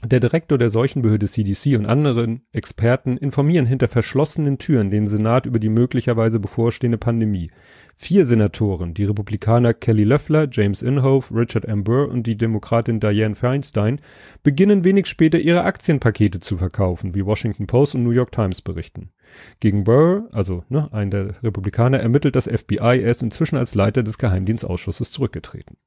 der 0.04 0.20
Direktor 0.20 0.58
der 0.58 0.68
Seuchenbehörde 0.68 1.26
CDC 1.26 1.76
und 1.76 1.86
anderen 1.86 2.42
Experten 2.52 3.16
informieren 3.16 3.64
hinter 3.64 3.88
verschlossenen 3.88 4.58
Türen 4.58 4.90
den 4.90 5.06
Senat 5.06 5.46
über 5.46 5.58
die 5.58 5.70
möglicherweise 5.70 6.38
bevorstehende 6.38 6.98
Pandemie. 6.98 7.50
Vier 7.96 8.26
Senatoren, 8.26 8.92
die 8.92 9.04
Republikaner 9.04 9.72
Kelly 9.72 10.04
Loeffler, 10.04 10.48
James 10.50 10.82
Inhofe, 10.82 11.34
Richard 11.34 11.64
M. 11.64 11.82
Burr 11.82 12.10
und 12.10 12.26
die 12.26 12.36
Demokratin 12.36 13.00
Dianne 13.00 13.34
Feinstein, 13.34 14.00
beginnen 14.42 14.84
wenig 14.84 15.06
später 15.06 15.38
ihre 15.38 15.64
Aktienpakete 15.64 16.40
zu 16.40 16.58
verkaufen, 16.58 17.14
wie 17.14 17.24
Washington 17.24 17.66
Post 17.66 17.94
und 17.94 18.04
New 18.04 18.10
York 18.10 18.32
Times 18.32 18.60
berichten. 18.60 19.12
Gegen 19.60 19.84
Burr, 19.84 20.28
also 20.30 20.62
ne, 20.68 20.92
ein 20.92 21.10
der 21.10 21.42
Republikaner, 21.42 22.00
ermittelt 22.00 22.36
das 22.36 22.50
FBI, 22.50 23.00
er 23.00 23.10
ist 23.10 23.22
inzwischen 23.22 23.56
als 23.56 23.74
Leiter 23.74 24.02
des 24.02 24.18
Geheimdienstausschusses 24.18 25.10
zurückgetreten. 25.10 25.78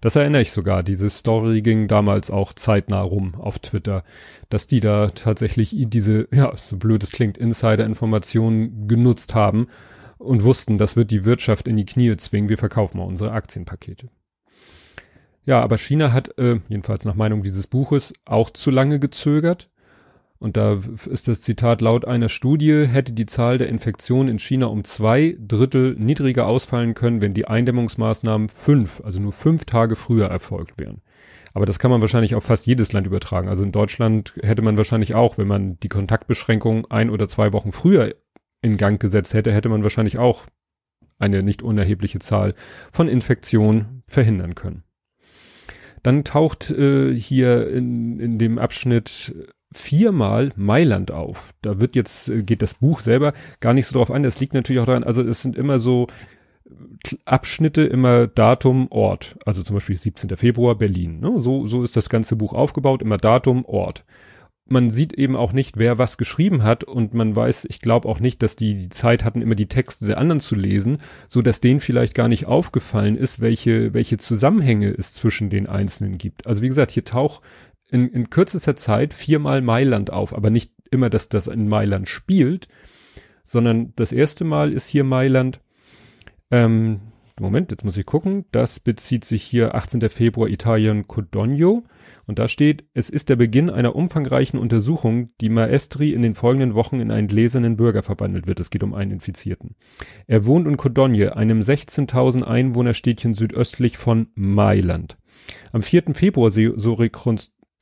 Das 0.00 0.16
erinnere 0.16 0.42
ich 0.42 0.52
sogar. 0.52 0.82
Diese 0.82 1.10
Story 1.10 1.62
ging 1.62 1.88
damals 1.88 2.30
auch 2.30 2.52
zeitnah 2.52 3.00
rum 3.00 3.34
auf 3.34 3.58
Twitter, 3.58 4.04
dass 4.48 4.66
die 4.66 4.80
da 4.80 5.08
tatsächlich 5.08 5.74
diese, 5.76 6.28
ja, 6.32 6.56
so 6.56 6.76
blöd 6.76 7.02
es 7.02 7.10
klingt, 7.10 7.38
Insider-Informationen 7.38 8.88
genutzt 8.88 9.34
haben 9.34 9.68
und 10.18 10.44
wussten, 10.44 10.78
das 10.78 10.96
wird 10.96 11.10
die 11.10 11.24
Wirtschaft 11.24 11.68
in 11.68 11.76
die 11.76 11.86
Knie 11.86 12.16
zwingen, 12.16 12.48
wir 12.48 12.58
verkaufen 12.58 12.98
mal 12.98 13.04
unsere 13.04 13.32
Aktienpakete. 13.32 14.08
Ja, 15.44 15.62
aber 15.62 15.78
China 15.78 16.12
hat, 16.12 16.36
äh, 16.38 16.60
jedenfalls 16.68 17.04
nach 17.04 17.14
Meinung 17.14 17.42
dieses 17.42 17.66
Buches, 17.66 18.12
auch 18.26 18.50
zu 18.50 18.70
lange 18.70 18.98
gezögert. 18.98 19.70
Und 20.40 20.56
da 20.56 20.78
ist 21.10 21.26
das 21.26 21.42
Zitat 21.42 21.80
laut 21.80 22.04
einer 22.04 22.28
Studie, 22.28 22.86
hätte 22.86 23.12
die 23.12 23.26
Zahl 23.26 23.58
der 23.58 23.68
Infektionen 23.68 24.28
in 24.28 24.38
China 24.38 24.66
um 24.66 24.84
zwei 24.84 25.36
Drittel 25.40 25.96
niedriger 25.98 26.46
ausfallen 26.46 26.94
können, 26.94 27.20
wenn 27.20 27.34
die 27.34 27.48
Eindämmungsmaßnahmen 27.48 28.48
fünf, 28.48 29.00
also 29.04 29.20
nur 29.20 29.32
fünf 29.32 29.64
Tage 29.64 29.96
früher 29.96 30.26
erfolgt 30.28 30.78
wären. 30.78 31.02
Aber 31.54 31.66
das 31.66 31.80
kann 31.80 31.90
man 31.90 32.00
wahrscheinlich 32.00 32.36
auf 32.36 32.44
fast 32.44 32.66
jedes 32.66 32.92
Land 32.92 33.06
übertragen. 33.08 33.48
Also 33.48 33.64
in 33.64 33.72
Deutschland 33.72 34.34
hätte 34.42 34.62
man 34.62 34.76
wahrscheinlich 34.76 35.16
auch, 35.16 35.38
wenn 35.38 35.48
man 35.48 35.80
die 35.80 35.88
Kontaktbeschränkung 35.88 36.86
ein 36.88 37.10
oder 37.10 37.26
zwei 37.26 37.52
Wochen 37.52 37.72
früher 37.72 38.14
in 38.62 38.76
Gang 38.76 39.00
gesetzt 39.00 39.34
hätte, 39.34 39.52
hätte 39.52 39.68
man 39.68 39.82
wahrscheinlich 39.82 40.18
auch 40.18 40.46
eine 41.18 41.42
nicht 41.42 41.62
unerhebliche 41.62 42.20
Zahl 42.20 42.54
von 42.92 43.08
Infektionen 43.08 44.04
verhindern 44.06 44.54
können. 44.54 44.84
Dann 46.04 46.22
taucht 46.22 46.70
äh, 46.70 47.12
hier 47.12 47.68
in, 47.68 48.20
in 48.20 48.38
dem 48.38 48.58
Abschnitt 48.58 49.34
viermal 49.72 50.50
Mailand 50.56 51.10
auf. 51.10 51.52
Da 51.62 51.80
wird 51.80 51.94
jetzt, 51.94 52.28
äh, 52.28 52.42
geht 52.42 52.62
das 52.62 52.74
Buch 52.74 53.00
selber 53.00 53.32
gar 53.60 53.74
nicht 53.74 53.86
so 53.86 53.94
drauf 53.94 54.10
an. 54.10 54.22
Das 54.22 54.40
liegt 54.40 54.54
natürlich 54.54 54.80
auch 54.80 54.86
daran, 54.86 55.04
also 55.04 55.22
es 55.22 55.42
sind 55.42 55.56
immer 55.56 55.78
so 55.78 56.06
Abschnitte, 57.24 57.82
immer 57.82 58.26
Datum, 58.26 58.88
Ort. 58.90 59.36
Also 59.44 59.62
zum 59.62 59.74
Beispiel 59.74 59.96
17. 59.96 60.36
Februar, 60.36 60.74
Berlin. 60.74 61.20
Ne? 61.20 61.34
So, 61.38 61.66
so 61.66 61.82
ist 61.82 61.96
das 61.96 62.08
ganze 62.08 62.36
Buch 62.36 62.52
aufgebaut, 62.52 63.02
immer 63.02 63.18
Datum, 63.18 63.64
Ort 63.64 64.04
man 64.68 64.90
sieht 64.90 65.14
eben 65.14 65.34
auch 65.34 65.52
nicht, 65.52 65.78
wer 65.78 65.98
was 65.98 66.18
geschrieben 66.18 66.62
hat 66.62 66.84
und 66.84 67.14
man 67.14 67.34
weiß, 67.34 67.66
ich 67.70 67.80
glaube 67.80 68.08
auch 68.08 68.20
nicht, 68.20 68.42
dass 68.42 68.54
die 68.54 68.74
die 68.74 68.90
Zeit 68.90 69.24
hatten, 69.24 69.40
immer 69.40 69.54
die 69.54 69.68
Texte 69.68 70.06
der 70.06 70.18
anderen 70.18 70.40
zu 70.40 70.54
lesen, 70.54 70.98
so 71.26 71.42
dass 71.42 71.60
denen 71.60 71.80
vielleicht 71.80 72.14
gar 72.14 72.28
nicht 72.28 72.46
aufgefallen 72.46 73.16
ist, 73.16 73.40
welche 73.40 73.94
welche 73.94 74.18
Zusammenhänge 74.18 74.90
es 74.90 75.14
zwischen 75.14 75.50
den 75.50 75.68
Einzelnen 75.68 76.18
gibt. 76.18 76.46
Also 76.46 76.62
wie 76.62 76.68
gesagt, 76.68 76.90
hier 76.90 77.04
taucht 77.04 77.42
in, 77.90 78.08
in 78.08 78.30
kürzester 78.30 78.76
Zeit 78.76 79.14
viermal 79.14 79.62
Mailand 79.62 80.12
auf, 80.12 80.34
aber 80.34 80.50
nicht 80.50 80.72
immer, 80.90 81.10
dass 81.10 81.28
das 81.28 81.46
in 81.46 81.68
Mailand 81.68 82.08
spielt, 82.08 82.68
sondern 83.44 83.92
das 83.96 84.12
erste 84.12 84.44
Mal 84.44 84.72
ist 84.72 84.88
hier 84.88 85.04
Mailand. 85.04 85.60
Ähm, 86.50 87.00
Moment, 87.40 87.70
jetzt 87.70 87.84
muss 87.84 87.96
ich 87.96 88.06
gucken. 88.06 88.46
Das 88.50 88.80
bezieht 88.80 89.24
sich 89.24 89.42
hier 89.42 89.74
18. 89.74 90.08
Februar 90.08 90.48
Italien 90.48 91.06
Codogno. 91.06 91.84
Und 92.26 92.38
da 92.38 92.48
steht, 92.48 92.84
es 92.94 93.10
ist 93.10 93.28
der 93.28 93.36
Beginn 93.36 93.70
einer 93.70 93.96
umfangreichen 93.96 94.58
Untersuchung, 94.58 95.30
die 95.40 95.48
Maestri 95.48 96.12
in 96.12 96.22
den 96.22 96.34
folgenden 96.34 96.74
Wochen 96.74 97.00
in 97.00 97.10
einen 97.10 97.28
gläsernen 97.28 97.76
Bürger 97.76 98.02
verwandelt 98.02 98.46
wird. 98.46 98.60
Es 98.60 98.70
geht 98.70 98.82
um 98.82 98.94
einen 98.94 99.12
Infizierten. 99.12 99.76
Er 100.26 100.44
wohnt 100.44 100.66
in 100.66 100.76
Codogne, 100.76 101.36
einem 101.36 101.60
16.000 101.60 102.42
Einwohnerstädtchen 102.42 103.34
südöstlich 103.34 103.98
von 103.98 104.28
Mailand. 104.34 105.16
Am 105.72 105.82
4. 105.82 106.14
Februar, 106.14 106.50
so 106.50 106.92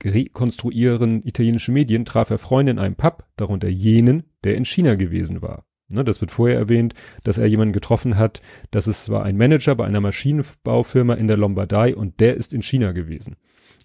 rekonstruieren 0.05 1.27
italienische 1.27 1.73
Medien, 1.73 2.05
traf 2.05 2.31
er 2.31 2.39
Freunde 2.39 2.73
in 2.73 2.79
einem 2.79 2.97
Pub, 2.97 3.25
darunter 3.37 3.69
jenen, 3.69 4.25
der 4.45 4.57
in 4.57 4.65
China 4.65 4.95
gewesen 4.95 5.43
war. 5.43 5.67
Ne, 5.89 6.03
das 6.03 6.21
wird 6.21 6.33
vorher 6.33 6.59
erwähnt, 6.59 6.95
dass 7.23 7.39
er 7.39 7.47
jemanden 7.47 7.73
getroffen 7.73 8.17
hat, 8.17 8.43
dass 8.73 8.89
es 8.89 9.09
war 9.09 9.25
ein 9.25 9.37
Manager 9.37 9.77
bei 9.77 9.87
einer 9.87 10.01
Maschinenbaufirma 10.01 11.15
in 11.15 11.29
der 11.29 11.37
Lombardei 11.37 11.95
und 11.95 12.19
der 12.19 12.35
ist 12.35 12.53
in 12.53 12.63
China 12.63 12.91
gewesen. 12.91 13.37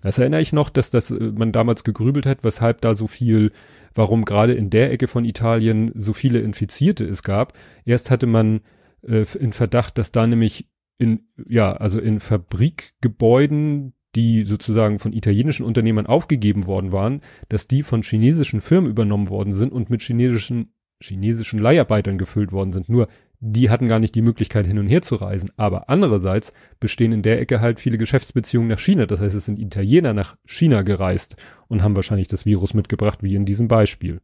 Das 0.01 0.18
erinnere 0.18 0.41
ich 0.41 0.51
noch, 0.51 0.72
dass 0.72 0.89
das 0.89 1.12
äh, 1.12 1.13
man 1.13 1.51
damals 1.51 1.84
gegrübelt 1.84 2.25
hat, 2.25 2.44
weshalb 2.44 2.82
da 2.82 2.96
so 2.96 3.06
viel, 3.06 3.51
warum 3.94 4.25
gerade 4.25 4.53
in 4.53 4.72
der 4.72 4.91
Ecke 4.91 5.08
von 5.08 5.25
Italien 5.25 5.91
so 5.94 6.13
viele 6.13 6.39
Infizierte 6.39 7.06
es 7.06 7.22
gab. 7.22 7.53
Erst 7.86 8.10
hatte 8.10 8.25
man 8.25 8.62
äh, 9.03 9.25
in 9.39 9.53
Verdacht, 9.53 10.00
dass 10.00 10.12
da 10.12 10.25
nämlich 10.25 10.68
in, 10.98 11.27
ja, 11.48 11.74
also 11.74 12.00
in 12.00 12.20
Fabrikgebäuden, 12.20 13.94
die 14.15 14.44
sozusagen 14.44 15.00
von 15.00 15.13
italienischen 15.13 15.65
Unternehmern 15.65 16.06
aufgegeben 16.06 16.65
worden 16.65 16.91
waren, 16.91 17.22
dass 17.50 17.68
die 17.68 17.84
von 17.84 18.03
chinesischen 18.03 18.62
Firmen 18.62 18.89
übernommen 18.89 19.30
worden 19.30 19.53
sind 19.53 19.72
und 19.72 19.89
mit 19.89 20.01
chinesischen 20.01 20.74
chinesischen 21.03 21.60
Leiharbeitern 21.60 22.18
gefüllt 22.18 22.51
worden 22.51 22.72
sind. 22.72 22.89
Nur 22.89 23.08
die 23.39 23.72
hatten 23.72 23.88
gar 23.88 24.00
nicht 24.00 24.13
die 24.13 24.22
Möglichkeit 24.22 24.68
hin 24.68 24.77
und 24.77 24.88
her 24.88 25.01
zu 25.01 25.15
reisen. 25.15 25.50
Aber 25.58 25.89
andererseits 25.89 26.53
bestehen 26.80 27.12
in 27.12 27.24
der 27.24 27.41
Ecke 27.41 27.60
halt 27.60 27.80
viele 27.80 27.98
Geschäftsbeziehungen 27.98 28.70
nach 28.70 28.80
China. 28.80 29.08
Das 29.08 29.20
heißt, 29.20 29.36
es 29.36 29.46
sind 29.46 29.60
Italiener 29.60 30.13
nach 30.13 30.38
China 30.46 30.84
gereist 30.84 31.36
und 31.68 31.82
haben 31.82 31.96
wahrscheinlich 31.96 32.27
das 32.27 32.46
Virus 32.46 32.75
mitgebracht, 32.75 33.24
wie 33.24 33.36
in 33.36 33.46
diesem 33.46 33.68
Beispiel. 33.68 34.22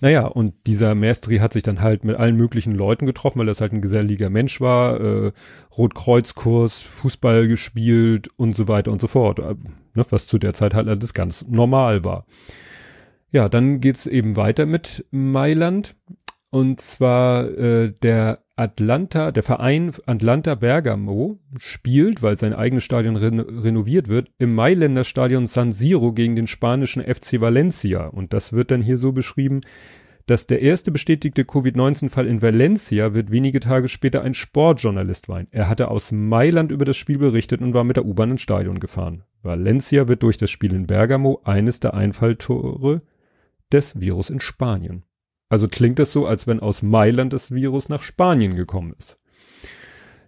Naja, 0.00 0.26
und 0.26 0.54
dieser 0.66 0.94
Maestri 0.94 1.38
hat 1.38 1.52
sich 1.52 1.62
dann 1.62 1.80
halt 1.80 2.04
mit 2.04 2.16
allen 2.16 2.36
möglichen 2.36 2.74
Leuten 2.74 3.06
getroffen, 3.06 3.38
weil 3.38 3.46
das 3.46 3.60
halt 3.60 3.72
ein 3.72 3.82
geselliger 3.82 4.30
Mensch 4.30 4.60
war, 4.60 5.00
äh, 5.00 5.32
Rotkreuzkurs, 5.76 6.82
Fußball 6.82 7.48
gespielt 7.48 8.28
und 8.36 8.54
so 8.54 8.68
weiter 8.68 8.92
und 8.92 9.00
so 9.00 9.08
fort. 9.08 9.38
Äh, 9.38 9.54
ne, 9.94 10.06
was 10.10 10.26
zu 10.26 10.38
der 10.38 10.54
Zeit 10.54 10.74
halt 10.74 10.88
alles 10.88 11.14
ganz 11.14 11.46
normal 11.48 12.04
war. 12.04 12.26
Ja, 13.30 13.48
dann 13.48 13.80
geht's 13.80 14.06
eben 14.06 14.36
weiter 14.36 14.66
mit 14.66 15.04
Mailand. 15.10 15.96
Und 16.50 16.80
zwar 16.80 17.48
äh, 17.48 17.92
der 18.02 18.45
Atlanta, 18.58 19.32
der 19.32 19.42
Verein 19.42 19.92
Atlanta 20.06 20.54
Bergamo 20.54 21.38
spielt, 21.58 22.22
weil 22.22 22.38
sein 22.38 22.54
eigenes 22.54 22.84
Stadion 22.84 23.16
reno 23.16 23.42
renoviert 23.42 24.08
wird, 24.08 24.30
im 24.38 24.54
Mailänder 24.54 25.04
Stadion 25.04 25.46
San 25.46 25.72
Siro 25.72 26.12
gegen 26.14 26.36
den 26.36 26.46
spanischen 26.46 27.02
FC 27.02 27.38
Valencia. 27.40 28.06
Und 28.06 28.32
das 28.32 28.54
wird 28.54 28.70
dann 28.70 28.80
hier 28.80 28.96
so 28.96 29.12
beschrieben, 29.12 29.60
dass 30.24 30.46
der 30.46 30.62
erste 30.62 30.90
bestätigte 30.90 31.44
Covid-19-Fall 31.44 32.26
in 32.26 32.40
Valencia 32.40 33.12
wird 33.12 33.30
wenige 33.30 33.60
Tage 33.60 33.88
später 33.88 34.22
ein 34.22 34.34
Sportjournalist 34.34 35.28
war. 35.28 35.44
Er 35.50 35.68
hatte 35.68 35.88
aus 35.88 36.10
Mailand 36.10 36.72
über 36.72 36.86
das 36.86 36.96
Spiel 36.96 37.18
berichtet 37.18 37.60
und 37.60 37.74
war 37.74 37.84
mit 37.84 37.96
der 37.96 38.06
U-Bahn 38.06 38.32
ins 38.32 38.40
Stadion 38.40 38.80
gefahren. 38.80 39.22
Valencia 39.42 40.08
wird 40.08 40.22
durch 40.22 40.38
das 40.38 40.50
Spiel 40.50 40.72
in 40.72 40.86
Bergamo 40.86 41.42
eines 41.44 41.78
der 41.78 41.92
Einfalltore 41.92 43.02
des 43.70 44.00
Virus 44.00 44.30
in 44.30 44.40
Spanien. 44.40 45.04
Also 45.48 45.68
klingt 45.68 46.00
es 46.00 46.12
so, 46.12 46.26
als 46.26 46.46
wenn 46.46 46.60
aus 46.60 46.82
Mailand 46.82 47.32
das 47.32 47.52
Virus 47.52 47.88
nach 47.88 48.02
Spanien 48.02 48.56
gekommen 48.56 48.94
ist. 48.98 49.18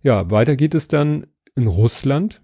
Ja, 0.03 0.31
weiter 0.31 0.57
geht 0.57 0.75
es 0.75 0.89
dann 0.89 1.27
in 1.57 1.67
Russland. 1.67 2.43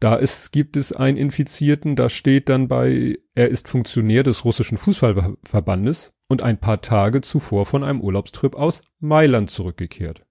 Da 0.00 0.14
ist, 0.14 0.50
gibt 0.50 0.78
es 0.78 0.92
einen 0.92 1.18
Infizierten, 1.18 1.94
da 1.94 2.08
steht 2.08 2.48
dann 2.48 2.68
bei, 2.68 3.18
er 3.34 3.48
ist 3.48 3.68
Funktionär 3.68 4.22
des 4.22 4.46
russischen 4.46 4.78
Fußballverbandes 4.78 6.14
und 6.26 6.42
ein 6.42 6.56
paar 6.58 6.80
Tage 6.80 7.20
zuvor 7.20 7.66
von 7.66 7.84
einem 7.84 8.00
Urlaubstrip 8.00 8.54
aus 8.54 8.82
Mailand 8.98 9.50
zurückgekehrt. 9.50 10.24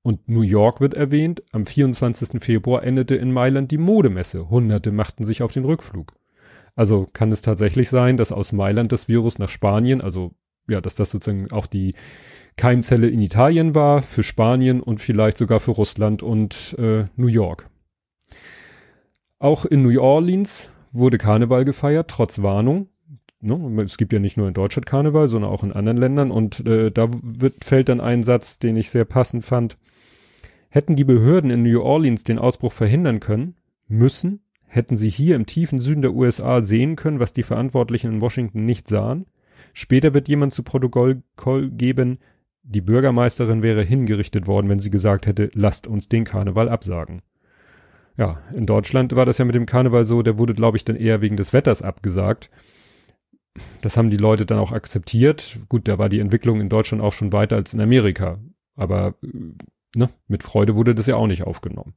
Und 0.00 0.28
New 0.28 0.42
York 0.42 0.80
wird 0.80 0.94
erwähnt, 0.94 1.42
am 1.52 1.66
24. 1.66 2.40
Februar 2.42 2.84
endete 2.84 3.16
in 3.16 3.32
Mailand 3.32 3.70
die 3.70 3.76
Modemesse. 3.76 4.48
Hunderte 4.48 4.92
machten 4.92 5.24
sich 5.24 5.42
auf 5.42 5.52
den 5.52 5.64
Rückflug. 5.64 6.14
Also 6.74 7.08
kann 7.12 7.32
es 7.32 7.42
tatsächlich 7.42 7.88
sein, 7.88 8.16
dass 8.16 8.32
aus 8.32 8.52
Mailand 8.52 8.92
das 8.92 9.08
Virus 9.08 9.38
nach 9.38 9.48
Spanien, 9.50 10.00
also 10.00 10.32
ja, 10.68 10.80
dass 10.80 10.94
das 10.94 11.10
sozusagen 11.10 11.50
auch 11.52 11.66
die 11.66 11.94
Keimzelle 12.56 13.08
in 13.08 13.20
Italien 13.20 13.74
war, 13.74 14.02
für 14.02 14.22
Spanien 14.22 14.80
und 14.80 15.00
vielleicht 15.00 15.36
sogar 15.36 15.60
für 15.60 15.72
Russland 15.72 16.22
und 16.22 16.74
äh, 16.78 17.04
New 17.16 17.26
York. 17.26 17.68
Auch 19.38 19.66
in 19.66 19.82
New 19.82 20.00
Orleans 20.00 20.70
wurde 20.92 21.18
Karneval 21.18 21.64
gefeiert, 21.64 22.08
trotz 22.08 22.42
Warnung. 22.42 22.88
Ne? 23.40 23.82
Es 23.82 23.98
gibt 23.98 24.12
ja 24.12 24.18
nicht 24.18 24.38
nur 24.38 24.48
in 24.48 24.54
Deutschland 24.54 24.86
Karneval, 24.86 25.28
sondern 25.28 25.50
auch 25.50 25.62
in 25.62 25.72
anderen 25.72 25.98
Ländern. 25.98 26.30
Und 26.30 26.66
äh, 26.66 26.90
da 26.90 27.08
wird, 27.22 27.64
fällt 27.64 27.90
dann 27.90 28.00
ein 28.00 28.22
Satz, 28.22 28.58
den 28.58 28.76
ich 28.76 28.90
sehr 28.90 29.04
passend 29.04 29.44
fand. 29.44 29.76
Hätten 30.70 30.96
die 30.96 31.04
Behörden 31.04 31.50
in 31.50 31.62
New 31.62 31.80
Orleans 31.80 32.24
den 32.24 32.38
Ausbruch 32.38 32.72
verhindern 32.72 33.20
können, 33.20 33.54
müssen, 33.88 34.40
hätten 34.66 34.96
sie 34.96 35.10
hier 35.10 35.36
im 35.36 35.46
tiefen 35.46 35.80
Süden 35.80 36.02
der 36.02 36.14
USA 36.14 36.60
sehen 36.60 36.96
können, 36.96 37.20
was 37.20 37.32
die 37.32 37.42
Verantwortlichen 37.44 38.12
in 38.14 38.20
Washington 38.20 38.64
nicht 38.64 38.88
sahen. 38.88 39.26
Später 39.72 40.14
wird 40.14 40.28
jemand 40.28 40.52
zu 40.52 40.62
Protokoll 40.62 41.22
geben, 41.70 42.18
die 42.62 42.80
Bürgermeisterin 42.80 43.62
wäre 43.62 43.82
hingerichtet 43.82 44.46
worden, 44.46 44.68
wenn 44.68 44.80
sie 44.80 44.90
gesagt 44.90 45.26
hätte, 45.26 45.50
lasst 45.54 45.86
uns 45.86 46.08
den 46.08 46.24
Karneval 46.24 46.68
absagen. 46.68 47.22
Ja, 48.16 48.38
in 48.54 48.66
Deutschland 48.66 49.14
war 49.14 49.26
das 49.26 49.38
ja 49.38 49.44
mit 49.44 49.54
dem 49.54 49.66
Karneval 49.66 50.04
so, 50.04 50.22
der 50.22 50.38
wurde, 50.38 50.54
glaube 50.54 50.76
ich, 50.76 50.84
dann 50.84 50.96
eher 50.96 51.20
wegen 51.20 51.36
des 51.36 51.52
Wetters 51.52 51.82
abgesagt. 51.82 52.50
Das 53.82 53.96
haben 53.96 54.10
die 54.10 54.16
Leute 54.16 54.46
dann 54.46 54.58
auch 54.58 54.72
akzeptiert. 54.72 55.60
Gut, 55.68 55.86
da 55.86 55.98
war 55.98 56.08
die 56.08 56.20
Entwicklung 56.20 56.60
in 56.60 56.68
Deutschland 56.68 57.02
auch 57.02 57.12
schon 57.12 57.32
weiter 57.32 57.56
als 57.56 57.72
in 57.72 57.80
Amerika. 57.80 58.38
Aber 58.74 59.14
äh, 59.22 59.28
ne, 59.94 60.10
mit 60.28 60.42
Freude 60.42 60.74
wurde 60.74 60.94
das 60.94 61.06
ja 61.06 61.16
auch 61.16 61.26
nicht 61.26 61.44
aufgenommen. 61.44 61.94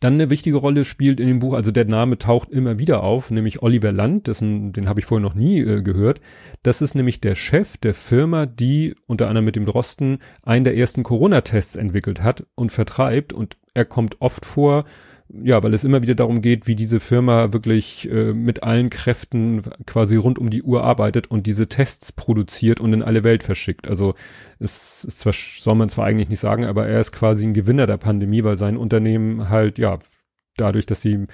Dann 0.00 0.14
eine 0.14 0.30
wichtige 0.30 0.56
Rolle 0.56 0.84
spielt 0.84 1.20
in 1.20 1.28
dem 1.28 1.38
Buch, 1.38 1.54
also 1.54 1.70
der 1.70 1.84
Name 1.84 2.18
taucht 2.18 2.50
immer 2.50 2.78
wieder 2.78 3.02
auf, 3.02 3.30
nämlich 3.30 3.62
Oliver 3.62 3.92
Land, 3.92 4.26
dessen, 4.26 4.72
den 4.72 4.88
habe 4.88 5.00
ich 5.00 5.06
vorher 5.06 5.22
noch 5.22 5.34
nie 5.34 5.60
äh, 5.60 5.82
gehört. 5.82 6.20
Das 6.62 6.82
ist 6.82 6.94
nämlich 6.94 7.20
der 7.20 7.34
Chef 7.34 7.76
der 7.76 7.94
Firma, 7.94 8.46
die 8.46 8.94
unter 9.06 9.28
anderem 9.28 9.44
mit 9.44 9.56
dem 9.56 9.66
Drosten 9.66 10.18
einen 10.42 10.64
der 10.64 10.76
ersten 10.76 11.02
Corona-Tests 11.02 11.76
entwickelt 11.76 12.22
hat 12.22 12.46
und 12.54 12.72
vertreibt 12.72 13.32
und 13.32 13.56
er 13.74 13.84
kommt 13.84 14.20
oft 14.20 14.46
vor, 14.46 14.84
ja, 15.32 15.62
weil 15.62 15.74
es 15.74 15.84
immer 15.84 16.02
wieder 16.02 16.14
darum 16.14 16.42
geht, 16.42 16.66
wie 16.66 16.74
diese 16.74 16.98
Firma 16.98 17.52
wirklich 17.52 18.10
äh, 18.10 18.32
mit 18.32 18.62
allen 18.62 18.90
Kräften 18.90 19.62
quasi 19.86 20.16
rund 20.16 20.38
um 20.38 20.50
die 20.50 20.62
Uhr 20.62 20.82
arbeitet 20.82 21.30
und 21.30 21.46
diese 21.46 21.68
Tests 21.68 22.10
produziert 22.12 22.80
und 22.80 22.92
in 22.92 23.02
alle 23.02 23.22
Welt 23.22 23.42
verschickt. 23.42 23.86
Also 23.86 24.14
es 24.58 25.04
ist 25.04 25.20
zwar, 25.20 25.32
soll 25.32 25.76
man 25.76 25.88
zwar 25.88 26.06
eigentlich 26.06 26.28
nicht 26.28 26.40
sagen, 26.40 26.64
aber 26.64 26.88
er 26.88 27.00
ist 27.00 27.12
quasi 27.12 27.46
ein 27.46 27.54
Gewinner 27.54 27.86
der 27.86 27.96
Pandemie, 27.96 28.42
weil 28.42 28.56
sein 28.56 28.76
Unternehmen 28.76 29.48
halt, 29.48 29.78
ja, 29.78 30.00
dadurch, 30.56 30.86
dass 30.86 31.00
sie 31.00 31.26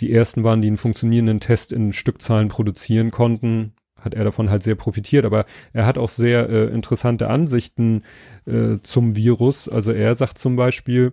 die 0.00 0.12
ersten 0.12 0.42
waren, 0.42 0.60
die 0.60 0.68
einen 0.68 0.76
funktionierenden 0.76 1.40
Test 1.40 1.72
in 1.72 1.92
Stückzahlen 1.92 2.48
produzieren 2.48 3.10
konnten, 3.10 3.72
hat 3.96 4.14
er 4.14 4.24
davon 4.24 4.50
halt 4.50 4.62
sehr 4.62 4.74
profitiert. 4.74 5.24
Aber 5.24 5.46
er 5.72 5.86
hat 5.86 5.96
auch 5.96 6.08
sehr 6.08 6.48
äh, 6.48 6.66
interessante 6.66 7.28
Ansichten 7.28 8.02
äh, 8.46 8.78
zum 8.82 9.14
Virus. 9.14 9.68
Also 9.68 9.92
er 9.92 10.14
sagt 10.16 10.38
zum 10.38 10.56
Beispiel, 10.56 11.12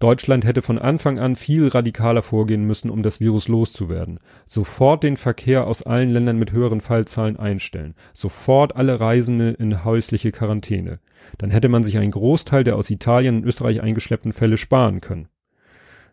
Deutschland 0.00 0.46
hätte 0.46 0.62
von 0.62 0.78
Anfang 0.78 1.18
an 1.18 1.36
viel 1.36 1.68
radikaler 1.68 2.22
vorgehen 2.22 2.64
müssen, 2.66 2.90
um 2.90 3.02
das 3.02 3.20
Virus 3.20 3.48
loszuwerden. 3.48 4.18
Sofort 4.46 5.02
den 5.02 5.18
Verkehr 5.18 5.66
aus 5.66 5.82
allen 5.82 6.10
Ländern 6.10 6.38
mit 6.38 6.52
höheren 6.52 6.80
Fallzahlen 6.80 7.36
einstellen. 7.38 7.94
Sofort 8.14 8.76
alle 8.76 8.98
Reisende 8.98 9.50
in 9.50 9.84
häusliche 9.84 10.32
Quarantäne. 10.32 11.00
Dann 11.36 11.50
hätte 11.50 11.68
man 11.68 11.84
sich 11.84 11.98
einen 11.98 12.12
Großteil 12.12 12.64
der 12.64 12.76
aus 12.76 12.88
Italien 12.88 13.36
und 13.36 13.44
Österreich 13.44 13.82
eingeschleppten 13.82 14.32
Fälle 14.32 14.56
sparen 14.56 15.02
können. 15.02 15.28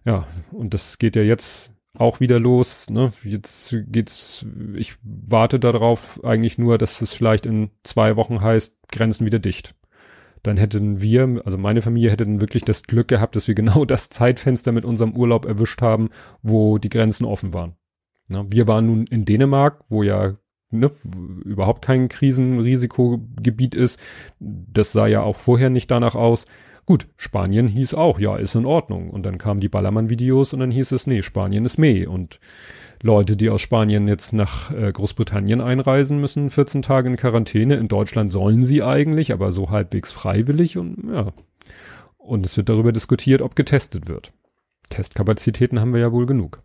Ja, 0.03 0.27
und 0.51 0.73
das 0.73 0.97
geht 0.97 1.15
ja 1.15 1.21
jetzt 1.21 1.71
auch 1.97 2.19
wieder 2.19 2.39
los. 2.39 2.89
Ne? 2.89 3.13
Jetzt 3.23 3.73
geht's, 3.87 4.45
ich 4.75 4.95
warte 5.01 5.61
darauf 5.61 6.21
eigentlich 6.25 6.57
nur, 6.57 6.77
dass 6.77 7.01
es 7.01 7.13
vielleicht 7.13 7.45
in 7.45 7.69
zwei 7.83 8.17
Wochen 8.17 8.41
heißt, 8.41 8.75
Grenzen 8.91 9.25
wieder 9.25 9.39
dicht 9.39 9.76
dann 10.47 10.57
hätten 10.57 11.01
wir, 11.01 11.41
also 11.45 11.57
meine 11.57 11.81
Familie 11.81 12.09
hätte 12.09 12.25
dann 12.25 12.41
wirklich 12.41 12.63
das 12.63 12.83
Glück 12.83 13.07
gehabt, 13.07 13.35
dass 13.35 13.47
wir 13.47 13.55
genau 13.55 13.85
das 13.85 14.09
Zeitfenster 14.09 14.71
mit 14.71 14.85
unserem 14.85 15.15
Urlaub 15.15 15.45
erwischt 15.45 15.81
haben, 15.81 16.09
wo 16.41 16.77
die 16.77 16.89
Grenzen 16.89 17.25
offen 17.25 17.53
waren. 17.53 17.75
Na, 18.27 18.45
wir 18.49 18.67
waren 18.67 18.87
nun 18.87 19.05
in 19.05 19.25
Dänemark, 19.25 19.83
wo 19.89 20.03
ja 20.03 20.35
ne, 20.71 20.91
überhaupt 21.45 21.83
kein 21.83 22.09
Krisenrisikogebiet 22.09 23.75
ist. 23.75 23.99
Das 24.39 24.91
sah 24.91 25.07
ja 25.07 25.21
auch 25.21 25.37
vorher 25.37 25.69
nicht 25.69 25.91
danach 25.91 26.15
aus. 26.15 26.45
Gut, 26.87 27.09
Spanien 27.17 27.67
hieß 27.67 27.95
auch, 27.95 28.17
ja, 28.17 28.37
ist 28.37 28.55
in 28.55 28.65
Ordnung. 28.65 29.09
Und 29.09 29.23
dann 29.23 29.37
kamen 29.37 29.59
die 29.59 29.67
Ballermann-Videos 29.67 30.53
und 30.53 30.61
dann 30.61 30.71
hieß 30.71 30.93
es, 30.93 31.05
nee, 31.05 31.21
Spanien 31.21 31.65
ist 31.65 31.77
meh. 31.77 32.05
Und 32.07 32.39
Leute, 33.01 33.35
die 33.35 33.49
aus 33.49 33.59
Spanien 33.59 34.07
jetzt 34.07 34.31
nach 34.31 34.71
äh, 34.71 34.93
Großbritannien 34.93 35.59
einreisen, 35.59 36.21
müssen 36.21 36.49
14 36.49 36.83
Tage 36.83 37.09
in 37.09 37.17
Quarantäne. 37.17 37.75
In 37.75 37.89
Deutschland 37.89 38.31
sollen 38.31 38.63
sie 38.63 38.83
eigentlich, 38.83 39.33
aber 39.33 39.51
so 39.51 39.69
halbwegs 39.69 40.13
freiwillig 40.13 40.77
und 40.77 41.09
ja. 41.13 41.33
Und 42.17 42.45
es 42.45 42.55
wird 42.55 42.69
darüber 42.69 42.93
diskutiert, 42.93 43.41
ob 43.41 43.57
getestet 43.57 44.07
wird. 44.07 44.31
Testkapazitäten 44.89 45.81
haben 45.81 45.93
wir 45.93 45.99
ja 45.99 46.13
wohl 46.13 46.25
genug. 46.25 46.63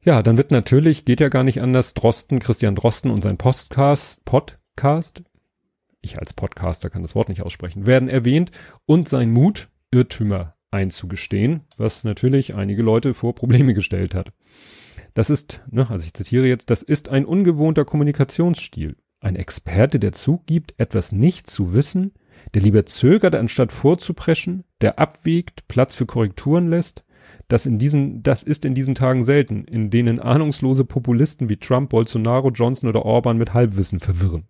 Ja, 0.00 0.22
dann 0.22 0.36
wird 0.36 0.52
natürlich, 0.52 1.04
geht 1.04 1.18
ja 1.18 1.28
gar 1.28 1.42
nicht 1.42 1.60
anders, 1.60 1.92
Drosten, 1.92 2.38
Christian 2.38 2.76
Drosten 2.76 3.10
und 3.10 3.24
sein 3.24 3.36
Podcast, 3.36 4.24
Podcast, 4.24 5.24
ich 6.06 6.18
als 6.18 6.32
Podcaster 6.32 6.90
kann 6.90 7.02
das 7.02 7.14
Wort 7.14 7.28
nicht 7.28 7.42
aussprechen, 7.42 7.86
werden 7.86 8.08
erwähnt 8.08 8.50
und 8.86 9.08
sein 9.08 9.30
Mut, 9.30 9.68
Irrtümer 9.90 10.54
einzugestehen, 10.70 11.60
was 11.76 12.04
natürlich 12.04 12.54
einige 12.54 12.82
Leute 12.82 13.14
vor 13.14 13.34
Probleme 13.34 13.74
gestellt 13.74 14.14
hat. 14.14 14.32
Das 15.14 15.30
ist, 15.30 15.62
ne, 15.70 15.88
also 15.88 16.04
ich 16.04 16.12
zitiere 16.12 16.46
jetzt, 16.46 16.70
das 16.70 16.82
ist 16.82 17.08
ein 17.08 17.24
ungewohnter 17.24 17.84
Kommunikationsstil. 17.84 18.96
Ein 19.20 19.36
Experte, 19.36 19.98
der 19.98 20.12
zugibt, 20.12 20.74
etwas 20.76 21.12
nicht 21.12 21.48
zu 21.48 21.72
wissen, 21.72 22.12
der 22.54 22.62
lieber 22.62 22.84
zögert, 22.86 23.34
anstatt 23.34 23.72
vorzupreschen, 23.72 24.64
der 24.80 24.98
abwägt, 24.98 25.68
Platz 25.68 25.94
für 25.94 26.06
Korrekturen 26.06 26.68
lässt, 26.68 27.04
das 27.48 27.66
in 27.66 27.78
diesen, 27.78 28.22
das 28.22 28.42
ist 28.42 28.64
in 28.64 28.74
diesen 28.74 28.94
Tagen 28.94 29.24
selten, 29.24 29.64
in 29.64 29.90
denen 29.90 30.20
ahnungslose 30.20 30.84
Populisten 30.84 31.48
wie 31.48 31.56
Trump, 31.56 31.90
Bolsonaro, 31.90 32.50
Johnson 32.50 32.88
oder 32.88 33.04
Orban 33.04 33.38
mit 33.38 33.54
Halbwissen 33.54 34.00
verwirren. 34.00 34.44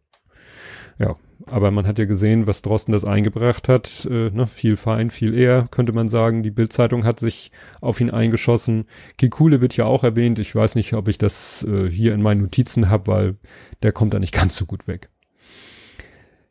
Ja, 0.99 1.15
aber 1.47 1.71
man 1.71 1.87
hat 1.87 1.99
ja 1.99 2.07
gesehen, 2.07 2.47
was 2.47 2.63
Drosten 2.63 2.93
das 2.93 3.05
eingebracht 3.05 3.69
hat. 3.69 4.07
Äh, 4.11 4.31
ne, 4.31 4.47
viel 4.47 4.77
fein, 4.77 5.11
viel 5.11 5.35
eher, 5.35 5.69
könnte 5.71 5.93
man 5.93 6.09
sagen. 6.09 6.43
Die 6.43 6.51
Bildzeitung 6.51 7.05
hat 7.05 7.21
sich 7.21 7.51
auf 7.81 8.01
ihn 8.01 8.11
eingeschossen. 8.11 8.87
Kikule 9.19 9.61
wird 9.61 9.77
ja 9.77 9.85
auch 9.85 10.05
erwähnt. 10.05 10.39
Ich 10.39 10.55
weiß 10.55 10.75
nicht, 10.75 10.95
ob 10.95 11.09
ich 11.09 11.19
das 11.19 11.65
äh, 11.69 11.89
hier 11.89 12.15
in 12.15 12.23
meinen 12.23 12.43
Notizen 12.43 12.89
habe, 12.89 13.07
weil 13.07 13.37
der 13.83 13.93
kommt 13.93 14.15
da 14.15 14.19
nicht 14.19 14.35
ganz 14.35 14.57
so 14.57 14.67
gut 14.67 14.89
weg. 14.89 15.11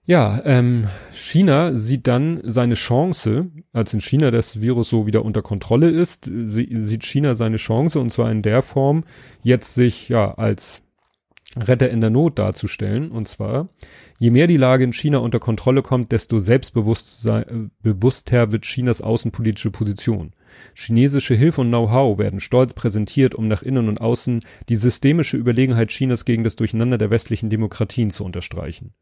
Ja, 0.08 0.40
ähm, 0.46 0.88
China 1.12 1.76
sieht 1.76 2.06
dann 2.06 2.40
seine 2.44 2.76
Chance, 2.76 3.48
als 3.74 3.92
in 3.92 4.02
China 4.02 4.30
das 4.30 4.62
Virus 4.62 4.90
so 4.90 5.08
wieder 5.08 5.26
unter 5.26 5.42
Kontrolle 5.42 5.90
ist, 5.90 6.26
sie, 6.26 6.70
sieht 6.82 7.04
China 7.04 7.34
seine 7.34 7.58
Chance 7.58 8.00
und 8.00 8.14
zwar 8.14 8.32
in 8.32 8.44
der 8.44 8.62
Form, 8.62 9.04
jetzt 9.42 9.74
sich 9.74 10.08
ja 10.10 10.36
als 10.36 10.85
Retter 11.56 11.90
in 11.90 12.02
der 12.02 12.10
Not 12.10 12.38
darzustellen. 12.40 13.12
Und 13.12 13.28
zwar, 13.28 13.70
je 14.20 14.32
mehr 14.32 14.48
die 14.48 14.58
Lage 14.58 14.84
in 14.84 14.94
China 14.94 15.20
unter 15.20 15.40
Kontrolle 15.40 15.82
kommt, 15.82 16.12
desto 16.12 16.40
selbstbewusster 16.40 17.48
äh, 17.50 18.52
wird 18.52 18.64
Chinas 18.66 19.02
außenpolitische 19.02 19.72
Position. 19.72 20.34
Chinesische 20.74 21.36
Hilfe 21.36 21.62
und 21.62 21.70
Know-how 21.70 22.18
werden 22.18 22.40
stolz 22.40 22.74
präsentiert, 22.74 23.36
um 23.36 23.48
nach 23.48 23.62
innen 23.62 23.90
und 23.90 24.02
außen 24.02 24.42
die 24.70 24.76
systemische 24.76 25.38
Überlegenheit 25.38 25.90
Chinas 25.90 26.26
gegen 26.26 26.44
das 26.44 26.56
Durcheinander 26.56 26.98
der 26.98 27.10
westlichen 27.10 27.50
Demokratien 27.50 28.10
zu 28.10 28.24
unterstreichen. 28.24 28.94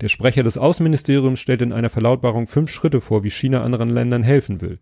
Der 0.00 0.08
Sprecher 0.08 0.42
des 0.42 0.58
Außenministeriums 0.58 1.38
stellt 1.38 1.62
in 1.62 1.72
einer 1.72 1.90
Verlautbarung 1.90 2.46
fünf 2.46 2.70
Schritte 2.70 3.00
vor, 3.00 3.24
wie 3.24 3.30
China 3.30 3.62
anderen 3.62 3.88
Ländern 3.88 4.22
helfen 4.22 4.60
will. 4.60 4.78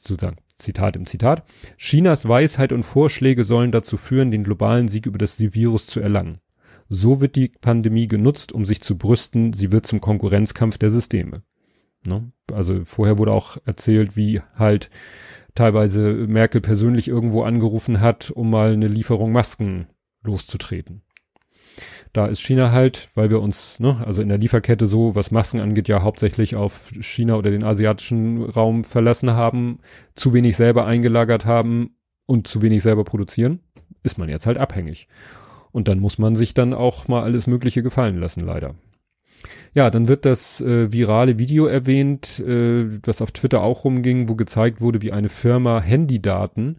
Sozusagen 0.00 0.38
Zitat 0.56 0.96
im 0.96 1.06
Zitat, 1.06 1.44
Chinas 1.76 2.28
Weisheit 2.28 2.72
und 2.72 2.82
Vorschläge 2.82 3.44
sollen 3.44 3.72
dazu 3.72 3.96
führen, 3.96 4.30
den 4.30 4.44
globalen 4.44 4.88
Sieg 4.88 5.06
über 5.06 5.18
das 5.18 5.38
Virus 5.38 5.86
zu 5.86 6.00
erlangen. 6.00 6.40
So 6.88 7.20
wird 7.20 7.36
die 7.36 7.48
Pandemie 7.48 8.06
genutzt, 8.06 8.52
um 8.52 8.64
sich 8.64 8.80
zu 8.80 8.96
brüsten, 8.96 9.52
sie 9.52 9.72
wird 9.72 9.86
zum 9.86 10.00
Konkurrenzkampf 10.00 10.78
der 10.78 10.90
Systeme. 10.90 11.42
Ne? 12.04 12.30
Also 12.52 12.84
vorher 12.84 13.18
wurde 13.18 13.32
auch 13.32 13.56
erzählt, 13.64 14.16
wie 14.16 14.40
halt 14.54 14.90
teilweise 15.54 16.12
Merkel 16.12 16.60
persönlich 16.60 17.08
irgendwo 17.08 17.42
angerufen 17.42 18.00
hat, 18.00 18.30
um 18.30 18.50
mal 18.50 18.72
eine 18.72 18.88
Lieferung 18.88 19.32
Masken 19.32 19.88
loszutreten. 20.22 21.02
Da 22.12 22.26
ist 22.26 22.40
China 22.40 22.72
halt, 22.72 23.10
weil 23.14 23.30
wir 23.30 23.40
uns, 23.40 23.78
ne, 23.80 24.02
also 24.04 24.22
in 24.22 24.28
der 24.28 24.38
Lieferkette 24.38 24.86
so, 24.86 25.14
was 25.14 25.30
Masken 25.30 25.60
angeht, 25.60 25.88
ja 25.88 26.02
hauptsächlich 26.02 26.56
auf 26.56 26.80
China 27.00 27.36
oder 27.36 27.50
den 27.50 27.64
asiatischen 27.64 28.42
Raum 28.42 28.84
verlassen 28.84 29.32
haben, 29.32 29.80
zu 30.14 30.32
wenig 30.32 30.56
selber 30.56 30.86
eingelagert 30.86 31.44
haben 31.44 31.96
und 32.26 32.48
zu 32.48 32.62
wenig 32.62 32.82
selber 32.82 33.04
produzieren, 33.04 33.60
ist 34.02 34.18
man 34.18 34.28
jetzt 34.28 34.46
halt 34.46 34.58
abhängig. 34.58 35.08
Und 35.72 35.88
dann 35.88 35.98
muss 35.98 36.18
man 36.18 36.36
sich 36.36 36.54
dann 36.54 36.72
auch 36.72 37.06
mal 37.08 37.22
alles 37.22 37.46
Mögliche 37.46 37.82
gefallen 37.82 38.18
lassen, 38.18 38.40
leider. 38.40 38.74
Ja, 39.74 39.90
dann 39.90 40.08
wird 40.08 40.24
das 40.24 40.62
äh, 40.62 40.90
virale 40.90 41.38
Video 41.38 41.66
erwähnt, 41.66 42.40
äh, 42.40 42.86
das 43.02 43.20
auf 43.20 43.32
Twitter 43.32 43.60
auch 43.62 43.84
rumging, 43.84 44.28
wo 44.28 44.34
gezeigt 44.34 44.80
wurde, 44.80 45.02
wie 45.02 45.12
eine 45.12 45.28
Firma 45.28 45.80
Handydaten 45.80 46.78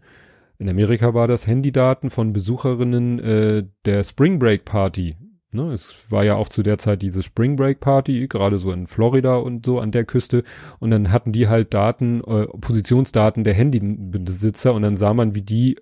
in 0.58 0.68
Amerika 0.68 1.14
war 1.14 1.28
das 1.28 1.46
Handydaten 1.46 2.10
von 2.10 2.32
Besucherinnen 2.32 3.18
äh, 3.20 3.64
der 3.84 4.04
Spring 4.04 4.38
Break 4.38 4.64
Party 4.64 5.16
Ne, 5.50 5.72
es 5.72 6.04
war 6.10 6.24
ja 6.24 6.34
auch 6.34 6.50
zu 6.50 6.62
der 6.62 6.76
Zeit 6.76 7.00
diese 7.00 7.22
Spring 7.22 7.56
Break 7.56 7.80
Party, 7.80 8.28
gerade 8.28 8.58
so 8.58 8.70
in 8.70 8.86
Florida 8.86 9.36
und 9.36 9.64
so 9.64 9.80
an 9.80 9.90
der 9.90 10.04
Küste. 10.04 10.44
Und 10.78 10.90
dann 10.90 11.10
hatten 11.10 11.32
die 11.32 11.48
halt 11.48 11.72
Daten, 11.72 12.22
äh, 12.24 12.46
Positionsdaten 12.46 13.44
der 13.44 13.54
Handybesitzer 13.54 14.74
und 14.74 14.82
dann 14.82 14.96
sah 14.96 15.14
man, 15.14 15.34
wie 15.34 15.40
die, 15.40 15.78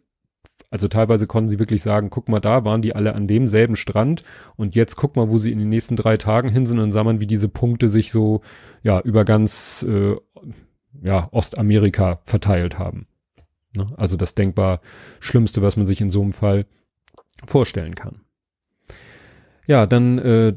also 0.71 0.87
teilweise 0.87 1.27
konnten 1.27 1.49
sie 1.49 1.59
wirklich 1.59 1.83
sagen, 1.83 2.11
guck 2.11 2.29
mal, 2.29 2.39
da 2.39 2.65
waren 2.65 2.81
die 2.81 2.95
alle 2.95 3.17
an 3.17 3.27
demselben 3.27 3.75
Strand 3.75 4.23
und 4.55 4.77
jetzt 4.77 4.95
guck 4.95 5.17
mal, 5.17 5.29
wo 5.31 5.39
sie 5.39 5.51
in 5.51 5.59
den 5.59 5.69
nächsten 5.69 5.97
drei 5.97 6.17
Tagen 6.17 6.49
hin 6.49 6.65
sind 6.65 6.79
und 6.79 6.85
dann 6.85 6.93
sah 6.93 7.03
man, 7.03 7.19
wie 7.19 7.27
diese 7.27 7.49
Punkte 7.49 7.89
sich 7.89 8.13
so, 8.13 8.43
ja, 8.85 9.01
über 9.01 9.25
ganz, 9.25 9.85
äh, 9.89 10.15
ja, 11.03 11.29
Ostamerika 11.33 12.21
verteilt 12.25 12.79
haben. 12.79 13.09
Ne? 13.77 13.87
Also 13.97 14.17
das 14.17 14.35
denkbar 14.35 14.81
Schlimmste, 15.21 15.63
was 15.63 15.77
man 15.77 15.87
sich 15.87 16.01
in 16.01 16.11
so 16.11 16.23
einem 16.23 16.33
Fall 16.33 16.67
vorstellen 17.47 17.95
kann. 17.95 18.23
Ja, 19.67 19.87
dann 19.87 20.19
äh, 20.19 20.57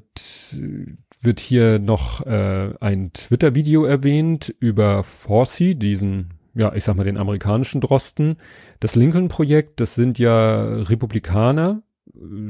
wird 1.22 1.40
hier 1.40 1.80
noch 1.80 2.26
äh, 2.26 2.74
ein 2.80 3.12
Twitter-Video 3.14 3.86
erwähnt 3.86 4.54
über 4.60 5.04
Forsey, 5.04 5.76
diesen, 5.76 6.36
ja, 6.54 6.74
ich 6.74 6.84
sag 6.84 6.96
mal 6.96 7.04
den 7.04 7.18
amerikanischen 7.18 7.82
Drosten. 7.82 8.38
Das 8.80 8.96
Lincoln-Projekt, 8.96 9.80
das 9.80 9.96
sind 9.96 10.20
ja 10.20 10.64
Republikaner. 10.64 11.82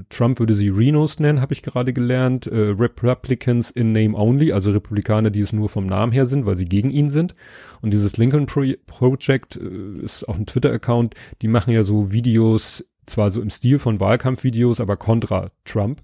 Trump 0.09 0.39
würde 0.39 0.53
sie 0.53 0.69
Renos 0.69 1.19
nennen, 1.19 1.41
habe 1.41 1.53
ich 1.53 1.61
gerade 1.61 1.93
gelernt. 1.93 2.47
Äh, 2.47 2.73
Republicans 2.77 3.69
in 3.69 3.91
Name 3.91 4.17
Only, 4.17 4.51
also 4.51 4.71
Republikaner, 4.71 5.29
die 5.29 5.41
es 5.41 5.53
nur 5.53 5.69
vom 5.69 5.85
Namen 5.85 6.11
her 6.11 6.25
sind, 6.25 6.45
weil 6.45 6.55
sie 6.55 6.65
gegen 6.65 6.89
ihn 6.89 7.09
sind. 7.09 7.35
Und 7.81 7.93
dieses 7.93 8.17
Lincoln 8.17 8.45
Pro 8.45 8.63
Project 8.87 9.57
äh, 9.57 10.03
ist 10.03 10.27
auch 10.27 10.35
ein 10.35 10.45
Twitter-Account. 10.45 11.15
Die 11.41 11.47
machen 11.47 11.73
ja 11.73 11.83
so 11.83 12.11
Videos, 12.11 12.83
zwar 13.05 13.31
so 13.31 13.41
im 13.41 13.49
Stil 13.49 13.79
von 13.79 13.99
Wahlkampfvideos, 13.99 14.81
aber 14.81 14.97
kontra 14.97 15.51
Trump. 15.65 16.01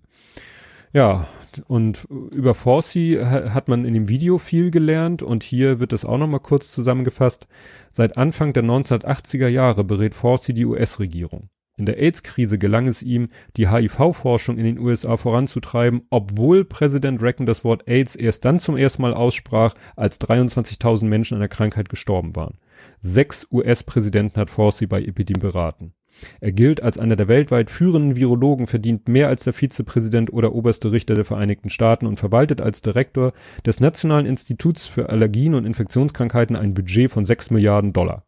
Ja, 0.94 1.28
und 1.68 2.06
über 2.10 2.54
Forsey 2.54 3.20
hat 3.22 3.68
man 3.68 3.86
in 3.86 3.94
dem 3.94 4.08
Video 4.08 4.38
viel 4.38 4.72
gelernt 4.72 5.24
und 5.24 5.44
hier 5.44 5.80
wird 5.80 5.92
das 5.92 6.06
auch 6.06 6.18
nochmal 6.18 6.40
kurz 6.40 6.72
zusammengefasst. 6.72 7.48
Seit 7.92 8.18
Anfang 8.18 8.54
der 8.54 8.64
1980er 8.64 9.48
Jahre 9.48 9.84
berät 9.84 10.14
Forsey 10.14 10.54
die 10.54 10.66
US-Regierung. 10.66 11.50
In 11.78 11.86
der 11.86 11.98
AIDS-Krise 11.98 12.58
gelang 12.58 12.88
es 12.88 13.04
ihm, 13.04 13.28
die 13.58 13.70
HIV-Forschung 13.70 14.58
in 14.58 14.64
den 14.64 14.80
USA 14.80 15.18
voranzutreiben, 15.18 16.04
obwohl 16.10 16.64
Präsident 16.64 17.22
Reagan 17.22 17.46
das 17.46 17.66
Wort 17.66 17.88
AIDS 17.88 18.16
erst 18.16 18.46
dann 18.46 18.60
zum 18.60 18.78
ersten 18.78 19.02
Mal 19.02 19.14
aussprach, 19.14 19.76
als 19.98 20.22
23.000 20.22 21.06
Menschen 21.06 21.34
an 21.34 21.42
der 21.42 21.50
Krankheit 21.50 21.90
gestorben 21.90 22.36
waren. 22.36 22.60
Sechs 23.02 23.46
US-Präsidenten 23.52 24.40
hat 24.40 24.50
Forsey 24.50 24.88
bei 24.88 25.04
Epidemie 25.04 25.42
beraten. 25.42 25.94
Er 26.40 26.54
gilt 26.54 26.82
als 26.82 26.98
einer 26.98 27.18
der 27.18 27.28
weltweit 27.28 27.70
führenden 27.70 28.16
Virologen, 28.16 28.68
verdient 28.68 29.10
mehr 29.10 29.28
als 29.28 29.44
der 29.44 29.52
Vizepräsident 29.52 30.32
oder 30.32 30.54
oberste 30.54 30.94
Richter 30.94 31.14
der 31.14 31.26
Vereinigten 31.26 31.70
Staaten 31.70 32.08
und 32.08 32.20
verwaltet 32.20 32.62
als 32.62 32.82
Direktor 32.82 33.34
des 33.66 33.82
Nationalen 33.82 34.26
Instituts 34.26 34.88
für 34.88 35.10
Allergien 35.10 35.56
und 35.56 35.66
Infektionskrankheiten 35.66 36.56
ein 36.56 36.74
Budget 36.74 37.12
von 37.12 37.26
sechs 37.26 37.52
Milliarden 37.52 37.92
Dollar. 37.92 38.24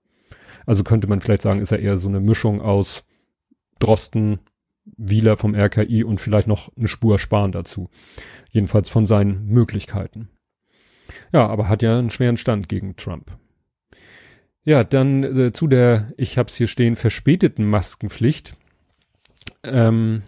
Also 0.66 0.84
könnte 0.84 1.08
man 1.08 1.22
vielleicht 1.22 1.44
sagen, 1.44 1.62
ist 1.62 1.72
er 1.72 1.80
eher 1.80 1.98
so 1.98 2.10
eine 2.10 2.20
Mischung 2.20 2.62
aus 2.62 3.06
Drosten, 3.80 4.40
Wieler 4.96 5.38
vom 5.38 5.54
RKI 5.54 6.04
und 6.04 6.22
vielleicht 6.22 6.48
noch 6.48 6.72
eine 6.78 6.88
Spur 6.88 7.20
Sparen 7.20 7.52
dazu. 7.52 7.90
Jedenfalls 8.52 8.90
von 8.90 9.06
seinen 9.06 9.46
Möglichkeiten. 9.48 10.30
Ja, 11.34 11.48
aber 11.48 11.68
hat 11.68 11.84
ja 11.84 11.98
einen 11.98 12.10
schweren 12.10 12.38
Stand 12.38 12.70
gegen 12.70 12.96
Trump. 12.96 13.38
Ja, 14.64 14.84
dann 14.84 15.24
äh, 15.24 15.52
zu 15.52 15.68
der, 15.68 16.14
ich 16.18 16.38
hab's 16.38 16.56
hier 16.56 16.68
stehen, 16.68 16.96
verspäteten 16.96 17.66
Maskenpflicht. 17.66 18.56
Ähm, 19.64 20.24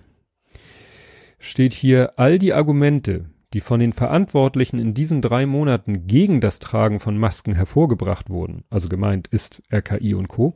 steht 1.39 1.73
hier, 1.73 2.17
all 2.17 2.39
die 2.39 2.53
Argumente, 2.53 3.25
die 3.53 3.59
von 3.61 3.79
den 3.79 3.93
Verantwortlichen 3.93 4.79
in 4.79 4.93
diesen 4.93 5.21
drei 5.21 5.45
Monaten 5.45 6.07
gegen 6.07 6.39
das 6.39 6.59
Tragen 6.59 6.99
von 6.99 7.17
Masken 7.17 7.53
hervorgebracht 7.53 8.29
wurden, 8.29 8.63
also 8.69 8.89
gemeint 8.89 9.27
ist 9.27 9.61
RKI 9.73 10.13
und 10.13 10.27
Co., 10.27 10.55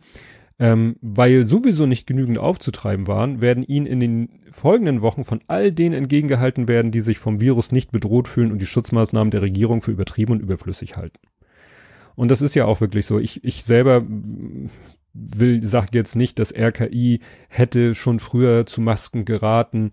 ähm, 0.60 0.96
weil 1.02 1.44
sowieso 1.44 1.86
nicht 1.86 2.08
genügend 2.08 2.38
aufzutreiben 2.38 3.08
waren, 3.08 3.42
werden 3.42 3.64
ihnen 3.64 3.86
in 3.86 4.00
den 4.00 4.30
folgenden 4.52 5.02
Wochen 5.02 5.26
von 5.26 5.42
all 5.48 5.72
denen 5.72 5.96
entgegengehalten 5.96 6.68
werden, 6.68 6.92
die 6.92 7.00
sich 7.00 7.18
vom 7.18 7.42
Virus 7.42 7.72
nicht 7.72 7.92
bedroht 7.92 8.28
fühlen 8.28 8.52
und 8.52 8.62
die 8.62 8.68
Schutzmaßnahmen 8.68 9.32
der 9.32 9.42
Regierung 9.42 9.82
für 9.82 9.92
übertrieben 9.92 10.34
und 10.34 10.42
überflüssig 10.42 10.96
halten. 10.96 11.20
Und 12.16 12.30
das 12.30 12.42
ist 12.42 12.56
ja 12.56 12.66
auch 12.66 12.82
wirklich 12.82 13.06
so. 13.06 13.18
Ich, 13.18 13.44
ich 13.44 13.64
selber 13.64 14.04
will, 15.14 15.64
sag 15.64 15.94
jetzt 15.96 16.16
nicht, 16.16 16.40
dass 16.40 16.54
RKI 16.54 17.20
hätte 17.50 17.96
schon 17.96 18.20
früher 18.20 18.66
zu 18.66 18.82
Masken 18.82 19.26
geraten, 19.26 19.92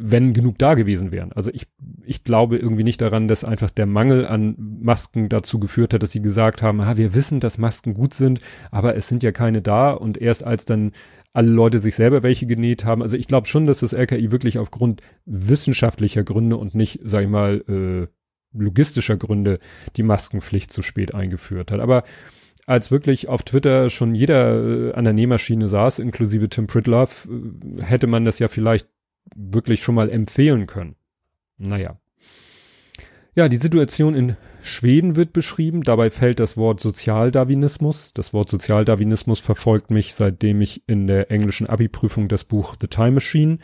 wenn 0.00 0.32
genug 0.32 0.58
da 0.58 0.74
gewesen 0.74 1.12
wären. 1.12 1.32
Also 1.32 1.50
ich, 1.52 1.66
ich 2.04 2.24
glaube 2.24 2.56
irgendwie 2.56 2.84
nicht 2.84 3.00
daran, 3.00 3.28
dass 3.28 3.44
einfach 3.44 3.70
der 3.70 3.86
Mangel 3.86 4.26
an 4.26 4.54
Masken 4.58 5.28
dazu 5.28 5.60
geführt 5.60 5.92
hat, 5.92 6.02
dass 6.02 6.12
sie 6.12 6.22
gesagt 6.22 6.62
haben, 6.62 6.80
ah, 6.80 6.96
wir 6.96 7.14
wissen, 7.14 7.40
dass 7.40 7.58
Masken 7.58 7.94
gut 7.94 8.14
sind, 8.14 8.40
aber 8.70 8.96
es 8.96 9.08
sind 9.08 9.22
ja 9.22 9.32
keine 9.32 9.62
da 9.62 9.90
und 9.90 10.18
erst 10.18 10.44
als 10.44 10.64
dann 10.64 10.92
alle 11.32 11.50
Leute 11.50 11.78
sich 11.78 11.94
selber 11.94 12.22
welche 12.22 12.46
genäht 12.46 12.84
haben. 12.84 13.02
Also 13.02 13.16
ich 13.16 13.28
glaube 13.28 13.46
schon, 13.46 13.66
dass 13.66 13.80
das 13.80 13.94
RKI 13.94 14.32
wirklich 14.32 14.58
aufgrund 14.58 15.02
wissenschaftlicher 15.26 16.24
Gründe 16.24 16.56
und 16.56 16.74
nicht, 16.74 17.00
sag 17.04 17.22
ich 17.22 17.28
mal, 17.30 17.62
äh, 17.68 18.08
logistischer 18.52 19.16
Gründe 19.16 19.60
die 19.96 20.02
Maskenpflicht 20.02 20.72
zu 20.72 20.82
spät 20.82 21.14
eingeführt 21.14 21.70
hat. 21.70 21.80
Aber 21.80 22.02
als 22.66 22.90
wirklich 22.90 23.28
auf 23.28 23.42
Twitter 23.42 23.90
schon 23.90 24.14
jeder 24.14 24.90
äh, 24.90 24.92
an 24.92 25.04
der 25.04 25.12
Nähmaschine 25.12 25.68
saß, 25.68 25.98
inklusive 26.00 26.48
Tim 26.48 26.66
Pritlove, 26.66 27.28
äh, 27.28 27.82
hätte 27.82 28.06
man 28.06 28.24
das 28.24 28.38
ja 28.38 28.48
vielleicht 28.48 28.88
wirklich 29.34 29.82
schon 29.82 29.94
mal 29.94 30.10
empfehlen 30.10 30.66
können. 30.66 30.96
Naja. 31.58 31.98
Ja, 33.34 33.48
die 33.48 33.56
Situation 33.56 34.14
in 34.14 34.36
Schweden 34.60 35.14
wird 35.14 35.32
beschrieben. 35.32 35.82
Dabei 35.82 36.10
fällt 36.10 36.40
das 36.40 36.56
Wort 36.56 36.80
Sozialdarwinismus. 36.80 38.12
Das 38.12 38.32
Wort 38.32 38.48
Sozialdarwinismus 38.48 39.40
verfolgt 39.40 39.90
mich, 39.90 40.14
seitdem 40.14 40.60
ich 40.60 40.82
in 40.88 41.06
der 41.06 41.30
englischen 41.30 41.68
Abi-Prüfung 41.68 42.28
das 42.28 42.44
Buch 42.44 42.74
The 42.80 42.88
Time 42.88 43.12
Machine 43.12 43.58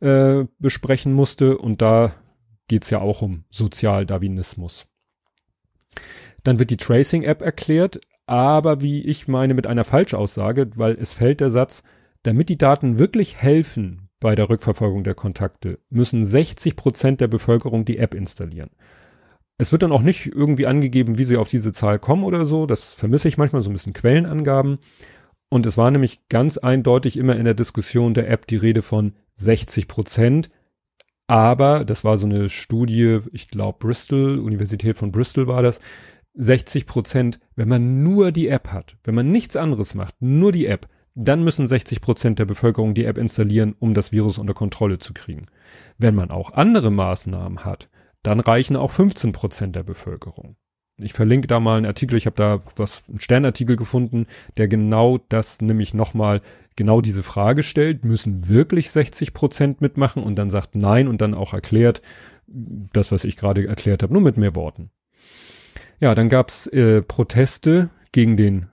äh, 0.00 0.44
besprechen 0.58 1.12
musste. 1.12 1.58
Und 1.58 1.82
da 1.82 2.14
geht's 2.68 2.90
ja 2.90 3.00
auch 3.00 3.22
um 3.22 3.44
Sozialdarwinismus. 3.50 4.86
Dann 6.44 6.58
wird 6.58 6.70
die 6.70 6.76
Tracing-App 6.76 7.42
erklärt, 7.42 8.00
aber 8.26 8.80
wie 8.80 9.02
ich 9.02 9.26
meine 9.26 9.54
mit 9.54 9.66
einer 9.66 9.84
Falschaussage, 9.84 10.70
weil 10.76 10.96
es 11.00 11.14
fällt 11.14 11.40
der 11.40 11.50
Satz, 11.50 11.82
damit 12.22 12.48
die 12.48 12.58
Daten 12.58 12.98
wirklich 12.98 13.36
helfen 13.36 14.07
bei 14.20 14.34
der 14.34 14.48
Rückverfolgung 14.48 15.04
der 15.04 15.14
Kontakte, 15.14 15.78
müssen 15.90 16.24
60 16.24 16.76
Prozent 16.76 17.20
der 17.20 17.28
Bevölkerung 17.28 17.84
die 17.84 17.98
App 17.98 18.14
installieren. 18.14 18.70
Es 19.58 19.72
wird 19.72 19.82
dann 19.82 19.92
auch 19.92 20.02
nicht 20.02 20.26
irgendwie 20.26 20.66
angegeben, 20.66 21.18
wie 21.18 21.24
sie 21.24 21.36
auf 21.36 21.50
diese 21.50 21.72
Zahl 21.72 21.98
kommen 21.98 22.24
oder 22.24 22.46
so. 22.46 22.66
Das 22.66 22.94
vermisse 22.94 23.28
ich 23.28 23.38
manchmal 23.38 23.62
so 23.62 23.70
ein 23.70 23.72
bisschen 23.72 23.92
Quellenangaben. 23.92 24.78
Und 25.50 25.66
es 25.66 25.76
war 25.76 25.90
nämlich 25.90 26.28
ganz 26.28 26.58
eindeutig 26.58 27.16
immer 27.16 27.36
in 27.36 27.44
der 27.44 27.54
Diskussion 27.54 28.14
der 28.14 28.30
App 28.30 28.46
die 28.46 28.56
Rede 28.56 28.82
von 28.82 29.14
60 29.36 29.88
Prozent. 29.88 30.50
Aber 31.26 31.84
das 31.84 32.04
war 32.04 32.18
so 32.18 32.26
eine 32.26 32.48
Studie, 32.48 33.20
ich 33.32 33.48
glaube 33.48 33.78
Bristol, 33.80 34.38
Universität 34.38 34.96
von 34.96 35.10
Bristol 35.10 35.46
war 35.46 35.62
das. 35.62 35.80
60 36.34 36.86
Prozent, 36.86 37.40
wenn 37.56 37.68
man 37.68 38.04
nur 38.04 38.30
die 38.30 38.48
App 38.48 38.68
hat, 38.68 38.96
wenn 39.02 39.14
man 39.14 39.32
nichts 39.32 39.56
anderes 39.56 39.94
macht, 39.94 40.14
nur 40.20 40.52
die 40.52 40.66
App, 40.66 40.88
dann 41.20 41.42
müssen 41.42 41.66
60 41.66 42.00
Prozent 42.00 42.38
der 42.38 42.44
Bevölkerung 42.44 42.94
die 42.94 43.04
App 43.04 43.18
installieren, 43.18 43.74
um 43.80 43.92
das 43.92 44.12
Virus 44.12 44.38
unter 44.38 44.54
Kontrolle 44.54 44.98
zu 45.00 45.12
kriegen. 45.12 45.46
Wenn 45.98 46.14
man 46.14 46.30
auch 46.30 46.52
andere 46.52 46.90
Maßnahmen 46.92 47.64
hat, 47.64 47.88
dann 48.22 48.38
reichen 48.38 48.76
auch 48.76 48.92
15 48.92 49.32
Prozent 49.32 49.74
der 49.74 49.82
Bevölkerung. 49.82 50.56
Ich 50.96 51.12
verlinke 51.12 51.48
da 51.48 51.58
mal 51.58 51.76
einen 51.76 51.86
Artikel, 51.86 52.16
ich 52.16 52.26
habe 52.26 52.36
da 52.36 52.62
was, 52.76 53.02
einen 53.08 53.20
Sternartikel 53.20 53.74
gefunden, 53.76 54.26
der 54.56 54.68
genau 54.68 55.18
das 55.28 55.60
nämlich 55.60 55.92
nochmal 55.92 56.40
genau 56.76 57.00
diese 57.00 57.24
Frage 57.24 57.64
stellt, 57.64 58.04
müssen 58.04 58.48
wirklich 58.48 58.90
60 58.90 59.32
Prozent 59.32 59.80
mitmachen 59.80 60.22
und 60.22 60.36
dann 60.36 60.50
sagt 60.50 60.76
nein 60.76 61.08
und 61.08 61.20
dann 61.20 61.34
auch 61.34 61.52
erklärt, 61.52 62.00
das, 62.46 63.10
was 63.10 63.24
ich 63.24 63.36
gerade 63.36 63.66
erklärt 63.66 64.04
habe, 64.04 64.12
nur 64.12 64.22
mit 64.22 64.36
mehr 64.36 64.54
Worten. 64.54 64.90
Ja, 66.00 66.14
dann 66.14 66.28
gab's 66.28 66.68
äh, 66.68 67.02
Proteste 67.02 67.90
gegen 68.12 68.36
den, 68.36 68.66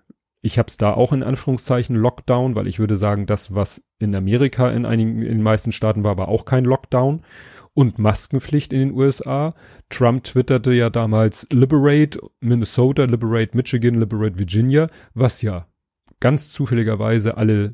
ich 0.45 0.59
habe 0.59 0.67
es 0.67 0.77
da 0.77 0.93
auch 0.93 1.11
in 1.11 1.23
Anführungszeichen 1.23 1.95
Lockdown, 1.95 2.53
weil 2.53 2.67
ich 2.67 2.77
würde 2.77 2.95
sagen, 2.95 3.25
das, 3.25 3.55
was 3.55 3.81
in 3.97 4.13
Amerika 4.13 4.69
in 4.69 4.85
einigen, 4.85 5.23
in 5.23 5.39
den 5.39 5.41
meisten 5.41 5.71
Staaten 5.71 6.03
war, 6.03 6.17
war 6.17 6.27
auch 6.27 6.45
kein 6.45 6.65
Lockdown 6.65 7.23
und 7.73 7.97
Maskenpflicht 7.97 8.71
in 8.71 8.79
den 8.79 8.91
USA. 8.93 9.55
Trump 9.89 10.23
twitterte 10.23 10.71
ja 10.71 10.91
damals 10.91 11.47
Liberate 11.51 12.19
Minnesota, 12.41 13.05
Liberate 13.05 13.57
Michigan, 13.57 13.99
Liberate 13.99 14.37
Virginia, 14.37 14.87
was 15.15 15.41
ja 15.41 15.65
ganz 16.19 16.51
zufälligerweise 16.51 17.37
alle 17.37 17.73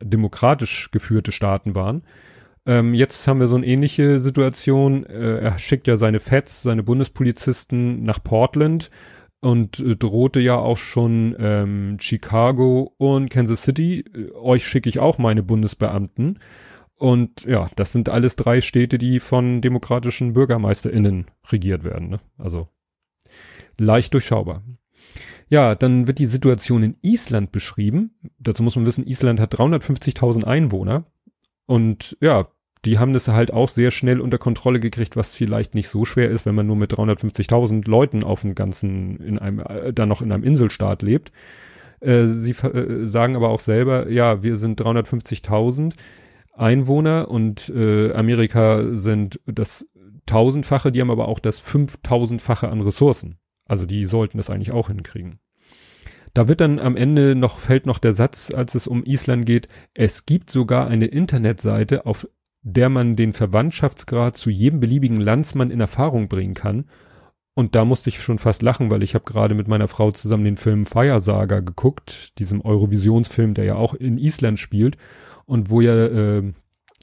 demokratisch 0.00 0.90
geführte 0.92 1.32
Staaten 1.32 1.74
waren. 1.74 2.02
Ähm, 2.64 2.94
jetzt 2.94 3.28
haben 3.28 3.40
wir 3.40 3.46
so 3.46 3.56
eine 3.56 3.66
ähnliche 3.66 4.20
Situation. 4.20 5.04
Äh, 5.04 5.40
er 5.40 5.58
schickt 5.58 5.86
ja 5.86 5.96
seine 5.96 6.20
Feds, 6.20 6.62
seine 6.62 6.82
Bundespolizisten 6.82 8.04
nach 8.04 8.22
Portland 8.22 8.90
und 9.46 9.78
äh, 9.78 9.94
drohte 9.94 10.40
ja 10.40 10.56
auch 10.56 10.76
schon 10.76 11.36
ähm, 11.38 11.98
Chicago 12.00 12.92
und 12.98 13.30
Kansas 13.30 13.62
City. 13.62 14.00
Äh, 14.00 14.32
euch 14.32 14.66
schicke 14.66 14.88
ich 14.88 14.98
auch 14.98 15.18
meine 15.18 15.44
Bundesbeamten. 15.44 16.40
Und 16.96 17.44
ja, 17.44 17.68
das 17.76 17.92
sind 17.92 18.08
alles 18.08 18.34
drei 18.34 18.60
Städte, 18.60 18.98
die 18.98 19.20
von 19.20 19.60
demokratischen 19.60 20.32
BürgermeisterInnen 20.32 21.26
regiert 21.52 21.84
werden. 21.84 22.08
Ne? 22.08 22.18
Also 22.38 22.66
leicht 23.78 24.14
durchschaubar. 24.14 24.64
Ja, 25.48 25.76
dann 25.76 26.08
wird 26.08 26.18
die 26.18 26.26
Situation 26.26 26.82
in 26.82 26.96
Island 27.02 27.52
beschrieben. 27.52 28.18
Dazu 28.40 28.64
muss 28.64 28.74
man 28.74 28.84
wissen, 28.84 29.06
Island 29.06 29.38
hat 29.38 29.54
350.000 29.54 30.42
Einwohner. 30.42 31.04
Und 31.66 32.16
ja, 32.20 32.48
die 32.86 32.98
haben 32.98 33.12
das 33.12 33.26
halt 33.28 33.52
auch 33.52 33.68
sehr 33.68 33.90
schnell 33.90 34.20
unter 34.20 34.38
Kontrolle 34.38 34.78
gekriegt, 34.78 35.16
was 35.16 35.34
vielleicht 35.34 35.74
nicht 35.74 35.88
so 35.88 36.04
schwer 36.04 36.30
ist, 36.30 36.46
wenn 36.46 36.54
man 36.54 36.66
nur 36.66 36.76
mit 36.76 36.92
350.000 36.92 37.88
Leuten 37.88 38.22
auf 38.22 38.42
dem 38.42 38.54
ganzen, 38.54 39.18
in 39.18 39.38
einem, 39.38 39.58
äh, 39.58 39.92
dann 39.92 40.08
noch 40.08 40.22
in 40.22 40.30
einem 40.30 40.44
Inselstaat 40.44 41.02
lebt. 41.02 41.32
Äh, 42.00 42.26
sie 42.26 42.52
äh, 42.52 43.06
sagen 43.06 43.34
aber 43.34 43.48
auch 43.48 43.60
selber, 43.60 44.08
ja, 44.08 44.42
wir 44.42 44.56
sind 44.56 44.80
350.000 44.80 45.94
Einwohner 46.54 47.28
und 47.28 47.68
äh, 47.70 48.12
Amerika 48.12 48.96
sind 48.96 49.40
das 49.46 49.84
tausendfache, 50.24 50.92
die 50.92 51.00
haben 51.00 51.10
aber 51.10 51.28
auch 51.28 51.40
das 51.40 51.60
fünftausendfache 51.60 52.68
an 52.68 52.80
Ressourcen. 52.80 53.38
Also 53.66 53.84
die 53.84 54.04
sollten 54.04 54.36
das 54.38 54.48
eigentlich 54.48 54.72
auch 54.72 54.88
hinkriegen. 54.88 55.40
Da 56.34 56.48
wird 56.48 56.60
dann 56.60 56.78
am 56.78 56.96
Ende 56.96 57.34
noch, 57.34 57.58
fällt 57.58 57.86
noch 57.86 57.98
der 57.98 58.12
Satz, 58.12 58.52
als 58.54 58.74
es 58.74 58.86
um 58.86 59.04
Island 59.04 59.46
geht, 59.46 59.68
es 59.94 60.26
gibt 60.26 60.50
sogar 60.50 60.86
eine 60.86 61.06
Internetseite, 61.06 62.04
auf 62.04 62.28
der 62.68 62.88
man 62.88 63.14
den 63.14 63.32
Verwandtschaftsgrad 63.32 64.36
zu 64.36 64.50
jedem 64.50 64.80
beliebigen 64.80 65.20
Landsmann 65.20 65.70
in 65.70 65.78
Erfahrung 65.78 66.26
bringen 66.26 66.54
kann. 66.54 66.86
Und 67.54 67.76
da 67.76 67.84
musste 67.84 68.10
ich 68.10 68.20
schon 68.20 68.38
fast 68.38 68.60
lachen, 68.60 68.90
weil 68.90 69.04
ich 69.04 69.14
habe 69.14 69.24
gerade 69.24 69.54
mit 69.54 69.68
meiner 69.68 69.86
Frau 69.86 70.10
zusammen 70.10 70.44
den 70.44 70.56
Film 70.56 70.84
Feiersager 70.84 71.62
geguckt, 71.62 72.36
diesem 72.40 72.60
Eurovisionsfilm, 72.60 73.54
der 73.54 73.66
ja 73.66 73.74
auch 73.76 73.94
in 73.94 74.18
Island 74.18 74.58
spielt 74.58 74.96
und 75.44 75.70
wo 75.70 75.80
ja 75.80 76.06
äh, 76.06 76.52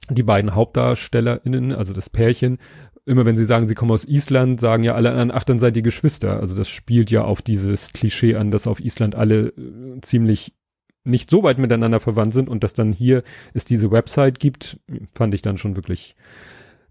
die 0.09 0.23
beiden 0.23 0.53
HauptdarstellerInnen, 0.53 1.71
also 1.71 1.93
das 1.93 2.09
Pärchen, 2.09 2.57
immer 3.05 3.25
wenn 3.25 3.37
sie 3.37 3.45
sagen, 3.45 3.65
sie 3.65 3.73
kommen 3.73 3.91
aus 3.91 4.03
Island, 4.03 4.59
sagen 4.59 4.83
ja 4.83 4.95
alle 4.95 5.11
anderen, 5.11 5.31
ach, 5.31 5.45
dann 5.45 5.59
seid 5.59 5.77
ihr 5.77 5.81
Geschwister. 5.83 6.41
Also 6.41 6.57
das 6.57 6.67
spielt 6.67 7.09
ja 7.09 7.23
auf 7.23 7.41
dieses 7.41 7.93
Klischee 7.93 8.35
an, 8.35 8.51
dass 8.51 8.67
auf 8.67 8.81
Island 8.81 9.15
alle 9.15 9.47
äh, 9.47 10.01
ziemlich 10.01 10.55
nicht 11.03 11.29
so 11.29 11.43
weit 11.43 11.57
miteinander 11.57 11.99
verwandt 11.99 12.33
sind 12.33 12.49
und 12.49 12.63
dass 12.63 12.73
dann 12.73 12.93
hier 12.93 13.23
es 13.53 13.65
diese 13.65 13.91
Website 13.91 14.39
gibt, 14.39 14.79
fand 15.13 15.33
ich 15.33 15.41
dann 15.41 15.57
schon 15.57 15.75
wirklich 15.75 16.15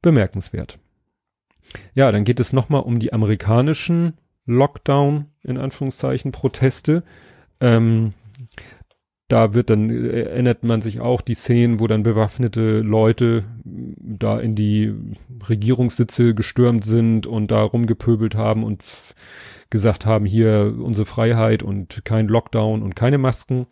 bemerkenswert. 0.03 0.79
Ja, 1.95 2.13
dann 2.13 2.25
geht 2.25 2.41
es 2.41 2.53
nochmal 2.53 2.83
um 2.83 2.99
die 2.99 3.13
amerikanischen 3.13 4.15
Lockdown, 4.45 5.27
in 5.43 5.57
Anführungszeichen, 5.57 6.33
Proteste. 6.33 7.05
Ähm, 7.61 8.13
da 9.29 9.55
wird 9.55 9.71
dann, 9.71 9.89
äh, 9.89 10.25
erinnert 10.25 10.63
man 10.63 10.83
sich 10.83 11.01
auch 11.01 11.23
die 11.23 11.35
Szenen, 11.35 11.81
wo 11.81 11.87
dann 11.87 12.03
bewaffnete 12.03 12.81
Leute 12.81 13.45
da 13.65 14.39
in 14.39 14.55
die 14.55 14.93
Regierungssitze 15.49 16.35
gestürmt 16.35 16.85
sind 16.85 17.27
und 17.27 17.51
da 17.51 17.63
rumgepöbelt 17.63 18.35
haben 18.35 18.63
und 18.63 18.85
gesagt 19.71 20.05
haben, 20.05 20.27
hier 20.27 20.75
unsere 20.79 21.07
Freiheit 21.07 21.63
und 21.63 22.05
kein 22.05 22.29
Lockdown 22.29 22.83
und 22.83 22.95
keine 22.95 23.17
Masken. 23.17 23.67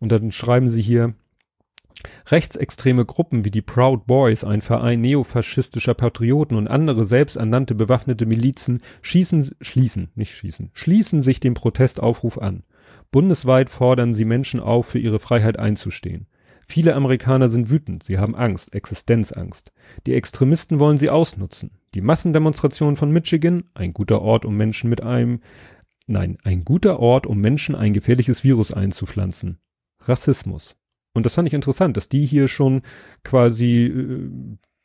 Und 0.00 0.10
dann 0.10 0.32
schreiben 0.32 0.68
sie 0.68 0.82
hier, 0.82 1.14
Rechtsextreme 2.26 3.04
Gruppen 3.04 3.44
wie 3.44 3.50
die 3.50 3.62
Proud 3.62 4.06
Boys, 4.06 4.44
ein 4.44 4.62
Verein 4.62 5.00
neofaschistischer 5.00 5.94
Patrioten 5.94 6.56
und 6.56 6.68
andere 6.68 7.04
selbsternannte 7.04 7.74
bewaffnete 7.74 8.26
Milizen 8.26 8.80
schießen, 9.02 9.56
schließen, 9.60 10.10
nicht 10.14 10.34
schießen, 10.34 10.70
schließen 10.72 11.22
sich 11.22 11.40
dem 11.40 11.54
Protestaufruf 11.54 12.38
an. 12.38 12.62
Bundesweit 13.10 13.70
fordern 13.70 14.14
sie 14.14 14.24
Menschen 14.24 14.60
auf, 14.60 14.86
für 14.86 14.98
ihre 14.98 15.18
Freiheit 15.18 15.58
einzustehen. 15.58 16.26
Viele 16.66 16.94
Amerikaner 16.94 17.48
sind 17.48 17.68
wütend, 17.68 18.04
sie 18.04 18.18
haben 18.18 18.36
Angst, 18.36 18.72
Existenzangst. 18.72 19.72
Die 20.06 20.14
Extremisten 20.14 20.78
wollen 20.78 20.98
sie 20.98 21.10
ausnutzen. 21.10 21.72
Die 21.94 22.00
Massendemonstration 22.00 22.94
von 22.94 23.10
Michigan, 23.10 23.64
ein 23.74 23.92
guter 23.92 24.22
Ort, 24.22 24.44
um 24.44 24.56
Menschen 24.56 24.88
mit 24.88 25.02
einem, 25.02 25.40
nein, 26.06 26.38
ein 26.44 26.64
guter 26.64 27.00
Ort, 27.00 27.26
um 27.26 27.40
Menschen 27.40 27.74
ein 27.74 27.92
gefährliches 27.92 28.44
Virus 28.44 28.72
einzupflanzen. 28.72 29.58
Rassismus. 30.00 30.76
Und 31.12 31.26
das 31.26 31.34
fand 31.34 31.48
ich 31.48 31.54
interessant, 31.54 31.96
dass 31.96 32.08
die 32.08 32.24
hier 32.24 32.48
schon 32.48 32.82
quasi 33.24 33.84
äh, 33.86 34.30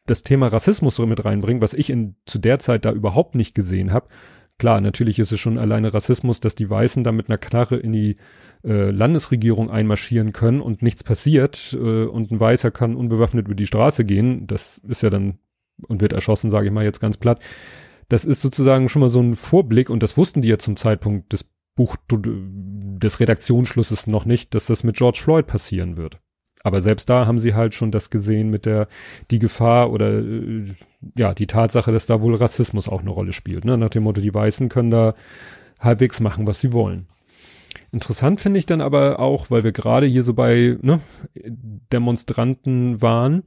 das 0.05 0.23
Thema 0.23 0.47
Rassismus 0.47 0.95
so 0.95 1.05
mit 1.05 1.25
reinbringen, 1.25 1.61
was 1.61 1.73
ich 1.73 1.89
in, 1.89 2.15
zu 2.25 2.39
der 2.39 2.59
Zeit 2.59 2.85
da 2.85 2.91
überhaupt 2.91 3.35
nicht 3.35 3.55
gesehen 3.55 3.91
habe. 3.91 4.07
Klar, 4.57 4.79
natürlich 4.79 5.19
ist 5.19 5.31
es 5.31 5.39
schon 5.39 5.57
alleine 5.57 5.93
Rassismus, 5.93 6.39
dass 6.39 6.55
die 6.55 6.69
Weißen 6.69 7.03
da 7.03 7.11
mit 7.11 7.29
einer 7.29 7.37
Knarre 7.37 7.75
in 7.75 7.91
die 7.91 8.17
äh, 8.63 8.89
Landesregierung 8.89 9.69
einmarschieren 9.69 10.31
können 10.31 10.61
und 10.61 10.81
nichts 10.81 11.03
passiert 11.03 11.73
äh, 11.73 12.05
und 12.05 12.31
ein 12.31 12.39
Weißer 12.39 12.71
kann 12.71 12.95
unbewaffnet 12.95 13.47
über 13.47 13.55
die 13.55 13.65
Straße 13.65 14.05
gehen. 14.05 14.47
Das 14.47 14.77
ist 14.77 15.03
ja 15.03 15.09
dann 15.09 15.39
und 15.87 16.01
wird 16.01 16.13
erschossen, 16.13 16.49
sage 16.49 16.67
ich 16.67 16.71
mal 16.71 16.85
jetzt 16.85 17.01
ganz 17.01 17.17
platt. 17.17 17.41
Das 18.07 18.23
ist 18.23 18.41
sozusagen 18.41 18.87
schon 18.87 19.01
mal 19.01 19.09
so 19.09 19.19
ein 19.19 19.35
Vorblick 19.35 19.89
und 19.89 20.03
das 20.03 20.15
wussten 20.15 20.41
die 20.41 20.47
ja 20.47 20.57
zum 20.57 20.77
Zeitpunkt 20.77 21.33
des 21.33 21.45
Buch 21.75 21.97
des 22.07 23.19
Redaktionsschlusses 23.19 24.07
noch 24.07 24.25
nicht, 24.25 24.55
dass 24.55 24.65
das 24.65 24.83
mit 24.83 24.95
George 24.95 25.19
Floyd 25.21 25.45
passieren 25.45 25.97
wird. 25.97 26.19
Aber 26.63 26.81
selbst 26.81 27.09
da 27.11 27.27
haben 27.27 27.37
sie 27.37 27.53
halt 27.53 27.75
schon 27.75 27.91
das 27.91 28.09
gesehen 28.09 28.49
mit 28.49 28.65
der, 28.65 28.87
die 29.29 29.37
Gefahr 29.37 29.91
oder 29.91 30.13
äh, 30.13 30.73
ja, 31.15 31.35
die 31.35 31.45
Tatsache, 31.45 31.91
dass 31.91 32.07
da 32.07 32.21
wohl 32.21 32.33
Rassismus 32.33 32.89
auch 32.89 33.01
eine 33.01 33.11
Rolle 33.11 33.33
spielt. 33.33 33.65
Ne? 33.65 33.77
Nach 33.77 33.89
dem 33.89 34.01
Motto, 34.03 34.19
die 34.19 34.33
Weißen 34.33 34.67
können 34.67 34.89
da 34.89 35.13
halbwegs 35.79 36.21
machen, 36.21 36.47
was 36.47 36.61
sie 36.61 36.73
wollen. 36.73 37.05
Interessant 37.91 38.41
finde 38.41 38.57
ich 38.57 38.65
dann 38.65 38.81
aber 38.81 39.19
auch, 39.19 39.51
weil 39.51 39.63
wir 39.63 39.73
gerade 39.73 40.07
hier 40.07 40.23
so 40.23 40.33
bei 40.33 40.77
ne, 40.81 41.01
Demonstranten 41.35 43.01
waren, 43.01 43.43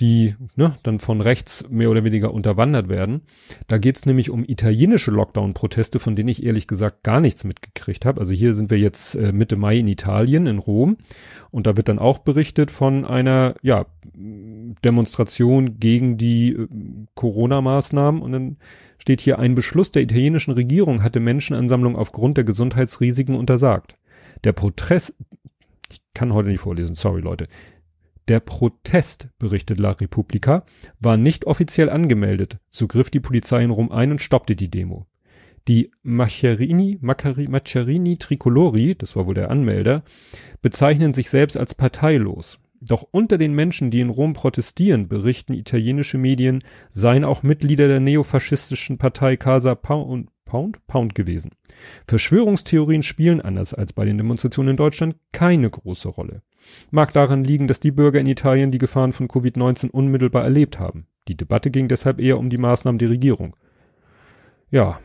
die 0.00 0.34
ne, 0.56 0.76
dann 0.82 0.98
von 0.98 1.20
rechts 1.20 1.64
mehr 1.70 1.90
oder 1.90 2.02
weniger 2.02 2.34
unterwandert 2.34 2.88
werden. 2.88 3.22
Da 3.68 3.78
geht's 3.78 4.06
nämlich 4.06 4.30
um 4.30 4.44
italienische 4.44 5.12
Lockdown-Proteste, 5.12 6.00
von 6.00 6.16
denen 6.16 6.28
ich 6.28 6.44
ehrlich 6.44 6.66
gesagt 6.66 7.04
gar 7.04 7.20
nichts 7.20 7.44
mitgekriegt 7.44 8.04
habe. 8.04 8.20
Also 8.20 8.32
hier 8.32 8.54
sind 8.54 8.70
wir 8.70 8.78
jetzt 8.78 9.14
äh, 9.14 9.32
Mitte 9.32 9.56
Mai 9.56 9.78
in 9.78 9.86
Italien, 9.86 10.46
in 10.46 10.58
Rom. 10.58 10.96
Und 11.50 11.66
da 11.66 11.76
wird 11.76 11.88
dann 11.88 12.00
auch 12.00 12.18
berichtet 12.18 12.72
von 12.72 13.04
einer 13.04 13.54
ja, 13.62 13.86
Demonstration 14.84 15.78
gegen 15.78 16.18
die 16.18 16.50
äh, 16.50 16.68
Corona-Maßnahmen. 17.14 18.20
Und 18.20 18.32
dann 18.32 18.56
steht 18.98 19.20
hier, 19.20 19.38
ein 19.38 19.54
Beschluss 19.54 19.92
der 19.92 20.02
italienischen 20.02 20.52
Regierung 20.52 21.04
hatte 21.04 21.20
Menschenansammlung 21.20 21.96
aufgrund 21.96 22.36
der 22.36 22.44
Gesundheitsrisiken 22.44 23.36
untersagt. 23.36 23.96
Der 24.42 24.52
Protest, 24.52 25.14
ich 25.90 26.00
kann 26.14 26.34
heute 26.34 26.48
nicht 26.48 26.60
vorlesen, 26.60 26.96
sorry 26.96 27.20
Leute. 27.20 27.46
Der 28.28 28.40
Protest, 28.40 29.28
berichtet 29.38 29.78
La 29.78 29.90
Repubblica, 29.90 30.64
war 30.98 31.16
nicht 31.16 31.46
offiziell 31.46 31.90
angemeldet, 31.90 32.58
so 32.70 32.86
griff 32.86 33.10
die 33.10 33.20
Polizei 33.20 33.62
in 33.62 33.70
Rom 33.70 33.92
ein 33.92 34.12
und 34.12 34.20
stoppte 34.20 34.56
die 34.56 34.70
Demo. 34.70 35.06
Die 35.68 35.90
Macherini, 36.02 36.98
Macherini 37.00 38.18
Tricolori, 38.18 38.94
das 38.96 39.16
war 39.16 39.26
wohl 39.26 39.34
der 39.34 39.50
Anmelder, 39.50 40.04
bezeichnen 40.60 41.12
sich 41.12 41.30
selbst 41.30 41.56
als 41.56 41.74
parteilos. 41.74 42.58
Doch 42.80 43.06
unter 43.10 43.38
den 43.38 43.54
Menschen, 43.54 43.90
die 43.90 44.00
in 44.00 44.10
Rom 44.10 44.34
protestieren, 44.34 45.08
berichten 45.08 45.54
italienische 45.54 46.18
Medien, 46.18 46.62
seien 46.90 47.24
auch 47.24 47.42
Mitglieder 47.42 47.88
der 47.88 48.00
neofaschistischen 48.00 48.98
Partei 48.98 49.38
Casa 49.38 49.74
Pound, 49.74 50.28
Pound, 50.54 50.86
Pound 50.86 51.16
gewesen. 51.16 51.50
Verschwörungstheorien 52.06 53.02
spielen 53.02 53.40
anders 53.40 53.74
als 53.74 53.92
bei 53.92 54.04
den 54.04 54.18
Demonstrationen 54.18 54.70
in 54.70 54.76
Deutschland 54.76 55.16
keine 55.32 55.68
große 55.68 56.06
Rolle. 56.06 56.42
Mag 56.92 57.12
daran 57.12 57.42
liegen, 57.42 57.66
dass 57.66 57.80
die 57.80 57.90
Bürger 57.90 58.20
in 58.20 58.28
Italien 58.28 58.70
die 58.70 58.78
Gefahren 58.78 59.12
von 59.12 59.26
Covid-19 59.26 59.90
unmittelbar 59.90 60.44
erlebt 60.44 60.78
haben. 60.78 61.08
Die 61.26 61.36
Debatte 61.36 61.72
ging 61.72 61.88
deshalb 61.88 62.20
eher 62.20 62.38
um 62.38 62.50
die 62.50 62.58
Maßnahmen 62.58 63.00
der 63.00 63.10
Regierung. 63.10 63.56
Ja, 64.70 65.00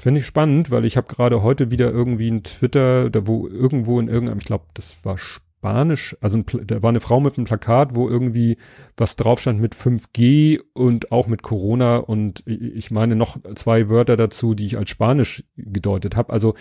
finde 0.00 0.20
ich 0.20 0.26
spannend, 0.26 0.70
weil 0.70 0.86
ich 0.86 0.96
habe 0.96 1.14
gerade 1.14 1.42
heute 1.42 1.70
wieder 1.70 1.90
irgendwie 1.90 2.30
ein 2.30 2.42
Twitter, 2.42 3.10
da 3.10 3.26
wo 3.26 3.46
irgendwo 3.46 4.00
in 4.00 4.08
irgendeinem, 4.08 4.38
ich 4.38 4.46
glaube, 4.46 4.64
das 4.72 5.04
war 5.04 5.18
Spanisch, 5.64 6.14
also 6.20 6.36
ein, 6.36 6.44
da 6.66 6.82
war 6.82 6.90
eine 6.90 7.00
Frau 7.00 7.20
mit 7.20 7.38
einem 7.38 7.46
Plakat, 7.46 7.96
wo 7.96 8.06
irgendwie 8.06 8.58
was 8.98 9.16
drauf 9.16 9.40
stand 9.40 9.62
mit 9.62 9.74
5G 9.74 10.60
und 10.74 11.10
auch 11.10 11.26
mit 11.26 11.42
Corona 11.42 11.96
und 11.96 12.42
ich 12.46 12.90
meine 12.90 13.16
noch 13.16 13.38
zwei 13.54 13.88
Wörter 13.88 14.18
dazu, 14.18 14.52
die 14.52 14.66
ich 14.66 14.76
als 14.76 14.90
Spanisch 14.90 15.42
gedeutet 15.56 16.16
habe. 16.16 16.34
Also 16.34 16.54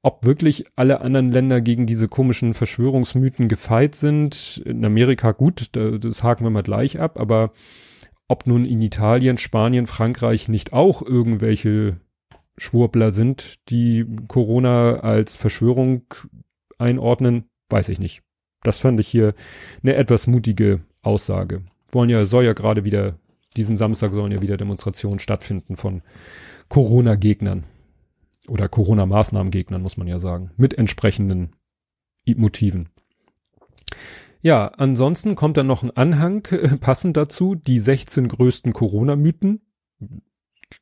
ob 0.00 0.24
wirklich 0.24 0.64
alle 0.76 1.02
anderen 1.02 1.30
Länder 1.30 1.60
gegen 1.60 1.84
diese 1.84 2.08
komischen 2.08 2.54
Verschwörungsmythen 2.54 3.48
gefeit 3.48 3.94
sind. 3.94 4.62
In 4.64 4.82
Amerika 4.82 5.32
gut, 5.32 5.68
das 5.76 6.22
haken 6.22 6.44
wir 6.44 6.50
mal 6.50 6.62
gleich 6.62 6.98
ab, 6.98 7.20
aber 7.20 7.52
ob 8.28 8.46
nun 8.46 8.64
in 8.64 8.80
Italien, 8.80 9.36
Spanien, 9.36 9.86
Frankreich 9.86 10.48
nicht 10.48 10.72
auch 10.72 11.02
irgendwelche 11.02 12.00
Schwurbler 12.56 13.10
sind, 13.10 13.58
die 13.68 14.06
Corona 14.26 15.00
als 15.00 15.36
Verschwörung 15.36 16.06
einordnen, 16.78 17.49
weiß 17.70 17.88
ich 17.88 17.98
nicht. 17.98 18.22
Das 18.62 18.78
fand 18.78 19.00
ich 19.00 19.08
hier 19.08 19.34
eine 19.82 19.94
etwas 19.94 20.26
mutige 20.26 20.80
Aussage. 21.02 21.62
Wollen 21.90 22.10
ja, 22.10 22.24
soll 22.24 22.44
ja 22.44 22.52
gerade 22.52 22.84
wieder, 22.84 23.18
diesen 23.56 23.76
Samstag 23.76 24.12
sollen 24.12 24.32
ja 24.32 24.42
wieder 24.42 24.56
Demonstrationen 24.56 25.18
stattfinden 25.18 25.76
von 25.76 26.02
Corona-Gegnern 26.68 27.64
oder 28.48 28.68
Corona-Maßnahmen-Gegnern, 28.68 29.82
muss 29.82 29.96
man 29.96 30.08
ja 30.08 30.18
sagen, 30.18 30.50
mit 30.56 30.74
entsprechenden 30.74 31.56
Motiven. 32.26 32.90
Ja, 34.42 34.68
ansonsten 34.68 35.34
kommt 35.34 35.56
dann 35.56 35.66
noch 35.66 35.82
ein 35.82 35.90
Anhang 35.90 36.46
äh, 36.50 36.76
passend 36.76 37.16
dazu, 37.16 37.54
die 37.54 37.78
16 37.78 38.28
größten 38.28 38.72
Corona-Mythen. 38.72 39.60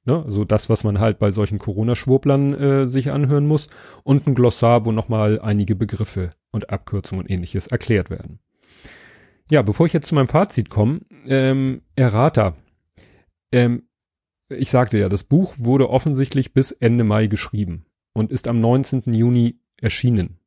Ne, 0.04 0.22
also 0.24 0.44
das, 0.44 0.68
was 0.68 0.84
man 0.84 1.00
halt 1.00 1.18
bei 1.18 1.30
solchen 1.30 1.58
Corona-Schwurblern 1.58 2.54
äh, 2.54 2.86
sich 2.86 3.10
anhören 3.10 3.46
muss. 3.46 3.68
Und 4.04 4.26
ein 4.26 4.34
Glossar, 4.34 4.84
wo 4.84 4.92
nochmal 4.92 5.40
einige 5.40 5.76
Begriffe 5.76 6.30
und 6.50 6.70
Abkürzungen 6.70 7.24
und 7.24 7.30
ähnliches 7.30 7.66
erklärt 7.66 8.10
werden. 8.10 8.38
Ja, 9.50 9.62
bevor 9.62 9.86
ich 9.86 9.92
jetzt 9.92 10.06
zu 10.06 10.14
meinem 10.14 10.28
Fazit 10.28 10.68
komme, 10.68 11.00
ähm, 11.26 11.82
Errata. 11.96 12.56
Ähm, 13.50 13.84
ich 14.48 14.70
sagte 14.70 14.98
ja, 14.98 15.08
das 15.08 15.24
Buch 15.24 15.54
wurde 15.58 15.90
offensichtlich 15.90 16.52
bis 16.52 16.72
Ende 16.72 17.04
Mai 17.04 17.26
geschrieben 17.26 17.86
und 18.12 18.30
ist 18.30 18.48
am 18.48 18.60
19. 18.60 19.14
Juni 19.14 19.60
erschienen. 19.76 20.38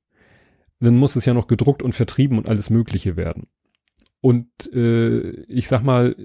dann 0.80 0.98
muss 0.98 1.16
es 1.16 1.26
ja 1.26 1.36
noch 1.36 1.48
gedruckt 1.48 1.84
und 1.84 1.94
vertrieben 1.94 2.40
und 2.40 2.50
alles 2.50 2.72
Mögliche 2.72 3.16
werden. 3.16 3.48
Und 4.20 4.50
äh, 4.74 5.30
ich 5.44 5.68
sag 5.68 5.84
mal, 5.84 6.16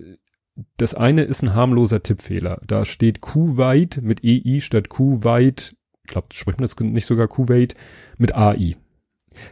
das 0.76 0.94
eine 0.94 1.22
ist 1.22 1.42
ein 1.42 1.54
harmloser 1.54 2.02
Tippfehler. 2.02 2.60
Da 2.66 2.84
steht 2.84 3.20
Kuwait 3.20 4.00
mit 4.02 4.24
EI 4.24 4.60
statt 4.60 4.88
Kuwait, 4.88 5.76
ich 6.04 6.10
glaube, 6.10 6.28
spricht 6.32 6.58
man 6.58 6.68
das 6.68 6.78
nicht 6.78 7.06
sogar 7.06 7.28
Kuwait, 7.28 7.74
mit 8.18 8.34
AI. 8.34 8.76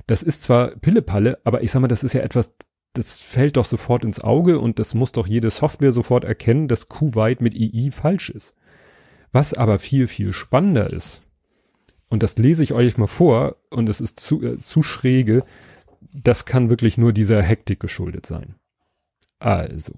Das 0.06 0.22
ist 0.22 0.42
zwar 0.42 0.68
Pillepalle, 0.76 1.38
aber 1.44 1.62
ich 1.62 1.70
sag 1.70 1.80
mal, 1.80 1.88
das 1.88 2.04
ist 2.04 2.14
ja 2.14 2.22
etwas, 2.22 2.54
das 2.94 3.20
fällt 3.20 3.56
doch 3.56 3.66
sofort 3.66 4.04
ins 4.04 4.20
Auge 4.20 4.58
und 4.58 4.78
das 4.78 4.94
muss 4.94 5.12
doch 5.12 5.26
jede 5.26 5.50
Software 5.50 5.92
sofort 5.92 6.24
erkennen, 6.24 6.68
dass 6.68 6.88
Kuwait 6.88 7.40
mit 7.40 7.54
EI 7.54 7.90
falsch 7.90 8.30
ist. 8.30 8.54
Was 9.32 9.52
aber 9.52 9.78
viel, 9.78 10.06
viel 10.06 10.32
spannender 10.32 10.90
ist, 10.90 11.22
und 12.08 12.22
das 12.22 12.38
lese 12.38 12.62
ich 12.62 12.72
euch 12.72 12.96
mal 12.96 13.08
vor, 13.08 13.56
und 13.70 13.88
es 13.88 14.00
ist 14.00 14.20
zu, 14.20 14.42
äh, 14.42 14.58
zu 14.60 14.82
schräge, 14.82 15.44
das 16.12 16.44
kann 16.44 16.70
wirklich 16.70 16.96
nur 16.96 17.12
dieser 17.12 17.42
Hektik 17.42 17.80
geschuldet 17.80 18.24
sein. 18.24 18.54
Also. 19.40 19.94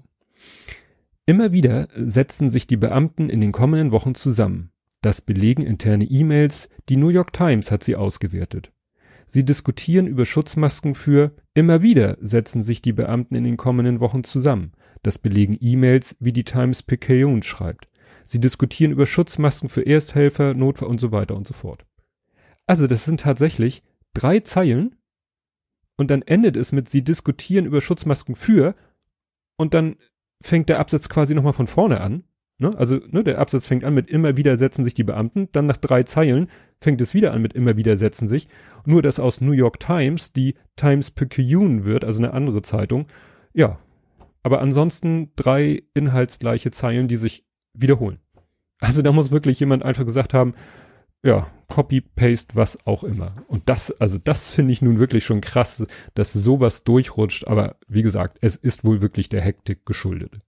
Immer 1.29 1.51
wieder 1.51 1.89
setzen 1.93 2.49
sich 2.49 2.67
die 2.67 2.77
Beamten 2.77 3.29
in 3.29 3.41
den 3.41 3.51
kommenden 3.51 3.91
Wochen 3.91 4.15
zusammen. 4.15 4.71
Das 5.01 5.19
belegen 5.19 5.61
interne 5.61 6.05
E-Mails, 6.05 6.69
die 6.87 6.95
New 6.95 7.09
York 7.09 7.33
Times 7.33 7.69
hat 7.69 7.83
sie 7.83 7.97
ausgewertet. 7.97 8.71
Sie 9.27 9.43
diskutieren 9.43 10.07
über 10.07 10.25
Schutzmasken 10.25 10.95
für 10.95 11.35
immer 11.53 11.81
wieder 11.81 12.17
setzen 12.21 12.61
sich 12.61 12.81
die 12.81 12.93
Beamten 12.93 13.35
in 13.35 13.43
den 13.43 13.57
kommenden 13.57 13.99
Wochen 13.99 14.23
zusammen. 14.23 14.71
Das 15.03 15.19
belegen 15.19 15.57
E-Mails, 15.59 16.15
wie 16.21 16.31
die 16.31 16.45
Times 16.45 16.81
Picayune 16.81 17.43
schreibt. 17.43 17.89
Sie 18.23 18.39
diskutieren 18.39 18.93
über 18.93 19.05
Schutzmasken 19.05 19.67
für 19.67 19.85
Ersthelfer, 19.85 20.53
Notfall 20.53 20.87
und 20.87 21.01
so 21.01 21.11
weiter 21.11 21.35
und 21.35 21.45
so 21.45 21.53
fort. 21.53 21.85
Also 22.67 22.87
das 22.87 23.03
sind 23.03 23.19
tatsächlich 23.19 23.83
drei 24.13 24.39
Zeilen 24.39 24.95
und 25.97 26.09
dann 26.09 26.21
endet 26.21 26.55
es 26.55 26.71
mit 26.71 26.87
Sie 26.87 27.03
diskutieren 27.03 27.65
über 27.65 27.81
Schutzmasken 27.81 28.37
für 28.37 28.75
und 29.57 29.73
dann 29.73 29.97
fängt 30.41 30.69
der 30.69 30.79
Absatz 30.79 31.09
quasi 31.09 31.35
nochmal 31.35 31.53
von 31.53 31.67
vorne 31.67 32.01
an. 32.01 32.23
Ne? 32.59 32.71
Also 32.75 32.99
ne, 33.09 33.23
der 33.23 33.39
Absatz 33.39 33.67
fängt 33.67 33.83
an 33.83 33.93
mit 33.93 34.09
immer 34.09 34.35
wieder 34.35 34.57
setzen 34.57 34.83
sich 34.83 34.95
die 34.95 35.03
Beamten, 35.03 35.47
dann 35.51 35.67
nach 35.67 35.77
drei 35.77 36.03
Zeilen 36.03 36.47
fängt 36.81 37.01
es 37.01 37.13
wieder 37.13 37.31
an 37.33 37.41
mit 37.41 37.53
immer 37.53 37.77
wieder 37.77 37.97
setzen 37.97 38.27
sich. 38.27 38.47
Nur 38.85 39.01
dass 39.01 39.19
aus 39.19 39.41
New 39.41 39.51
York 39.51 39.79
Times 39.79 40.33
die 40.33 40.55
Times 40.75 41.11
Picayune 41.11 41.85
wird, 41.85 42.03
also 42.03 42.21
eine 42.21 42.33
andere 42.33 42.61
Zeitung. 42.61 43.07
Ja, 43.53 43.79
aber 44.41 44.61
ansonsten 44.61 45.31
drei 45.35 45.83
inhaltsgleiche 45.93 46.71
Zeilen, 46.71 47.07
die 47.07 47.17
sich 47.17 47.45
wiederholen. 47.73 48.19
Also 48.79 49.01
da 49.01 49.11
muss 49.11 49.31
wirklich 49.31 49.59
jemand 49.59 49.83
einfach 49.83 50.05
gesagt 50.05 50.33
haben, 50.33 50.53
ja, 51.27 51.47
Copy, 51.67 51.99
Paste, 51.99 52.55
was 52.55 52.85
auch 52.87 53.03
immer. 53.03 53.33
Und 53.47 53.67
das, 53.67 53.91
also 53.99 54.17
das 54.17 54.53
finde 54.53 54.71
ich 54.71 54.81
nun 54.81 54.97
wirklich 54.97 55.25
schon 55.25 55.41
krass, 55.41 55.85
dass 56.15 56.31
sowas 56.31 56.85
durchrutscht. 56.85 57.47
Aber 57.47 57.75
wie 57.87 58.01
gesagt, 58.01 58.37
es 58.41 58.55
ist 58.55 58.85
wohl 58.85 59.01
wirklich 59.01 59.27
der 59.27 59.41
Hektik 59.41 59.85
geschuldet. 59.85 60.39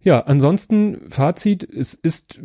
Ja, 0.00 0.20
ansonsten 0.20 1.10
Fazit, 1.10 1.64
es 1.64 1.94
ist 1.94 2.40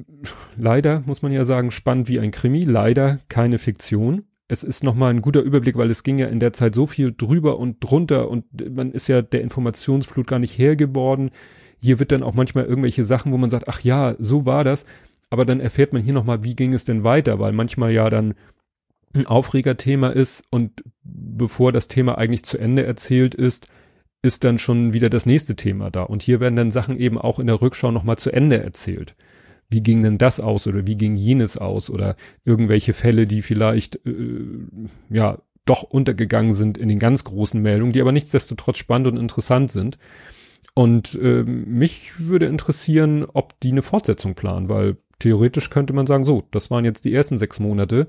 leider, 0.58 1.02
muss 1.06 1.22
man 1.22 1.32
ja 1.32 1.46
sagen, 1.46 1.72
spannend 1.72 2.08
wie 2.08 2.20
ein 2.20 2.32
Krimi, 2.32 2.62
leider 2.62 3.20
keine 3.30 3.60
Fiktion. 3.60 4.24
Es 4.48 4.64
ist 4.64 4.84
nochmal 4.84 5.12
ein 5.12 5.22
guter 5.22 5.42
Überblick, 5.42 5.78
weil 5.78 5.92
es 5.92 6.04
ging 6.04 6.18
ja 6.18 6.28
in 6.28 6.40
der 6.40 6.54
Zeit 6.54 6.74
so 6.74 6.88
viel 6.88 7.14
drüber 7.16 7.60
und 7.60 7.78
drunter 7.80 8.30
und 8.30 8.46
man 8.76 8.92
ist 8.92 9.08
ja 9.08 9.22
der 9.22 9.42
Informationsflut 9.42 10.26
gar 10.26 10.40
nicht 10.40 10.58
hergeworden. 10.58 11.32
Hier 11.80 12.00
wird 12.00 12.12
dann 12.12 12.24
auch 12.24 12.34
manchmal 12.34 12.66
irgendwelche 12.66 13.04
Sachen, 13.04 13.32
wo 13.32 13.38
man 13.38 13.50
sagt, 13.50 13.68
ach 13.68 13.82
ja, 13.82 14.16
so 14.18 14.46
war 14.46 14.64
das 14.64 14.86
aber 15.30 15.46
dann 15.46 15.60
erfährt 15.60 15.94
man 15.94 16.02
hier 16.02 16.14
nochmal, 16.14 16.44
wie 16.44 16.56
ging 16.56 16.74
es 16.74 16.86
denn 16.86 17.04
weiter, 17.04 17.40
weil 17.40 17.52
manchmal 17.52 17.92
ja 17.92 18.10
dann 18.10 18.36
ein 19.14 19.26
Aufregerthema 19.26 20.10
ist 20.10 20.44
und 20.50 20.84
bevor 21.04 21.72
das 21.72 21.88
Thema 21.88 22.18
eigentlich 22.18 22.44
zu 22.44 22.58
Ende 22.58 22.86
erzählt 22.86 23.36
ist, 23.36 23.68
ist 24.22 24.44
dann 24.44 24.58
schon 24.58 24.94
wieder 24.94 25.10
das 25.10 25.26
nächste 25.26 25.56
Thema 25.56 25.92
da. 25.92 26.04
Und 26.04 26.22
hier 26.22 26.40
werden 26.40 26.56
dann 26.56 26.72
Sachen 26.72 26.98
eben 26.98 27.18
auch 27.18 27.40
in 27.40 27.48
der 27.48 27.62
Rückschau 27.62 27.92
nochmal 27.92 28.18
zu 28.18 28.32
Ende 28.32 28.62
erzählt. 28.62 29.16
Wie 29.70 29.82
ging 29.82 30.02
denn 30.02 30.18
das 30.18 30.40
aus 30.40 30.66
oder 30.68 30.88
wie 30.88 30.96
ging 30.96 31.16
jenes 31.16 31.58
aus 31.58 31.90
oder 31.90 32.16
irgendwelche 32.46 32.94
Fälle, 32.94 33.28
die 33.28 33.42
vielleicht 33.42 33.98
äh, 34.06 34.46
ja 35.10 35.40
doch 35.66 35.84
untergegangen 35.84 36.54
sind 36.54 36.78
in 36.78 36.88
den 36.88 37.00
ganz 37.00 37.26
großen 37.26 37.62
Meldungen, 37.62 37.92
die 37.92 38.02
aber 38.02 38.14
nichtsdestotrotz 38.14 38.78
spannend 38.78 39.08
und 39.08 39.18
interessant 39.18 39.70
sind. 39.72 39.98
Und 40.78 41.16
äh, 41.20 41.42
mich 41.42 42.20
würde 42.20 42.46
interessieren, 42.46 43.26
ob 43.34 43.60
die 43.62 43.72
eine 43.72 43.82
Fortsetzung 43.82 44.36
planen, 44.36 44.70
weil 44.70 44.98
theoretisch 45.18 45.72
könnte 45.72 45.92
man 45.92 46.06
sagen, 46.06 46.24
so, 46.24 46.44
das 46.52 46.70
waren 46.70 46.86
jetzt 46.86 47.04
die 47.04 47.16
ersten 47.16 47.40
sechs 47.40 47.60
Monate. 47.60 48.06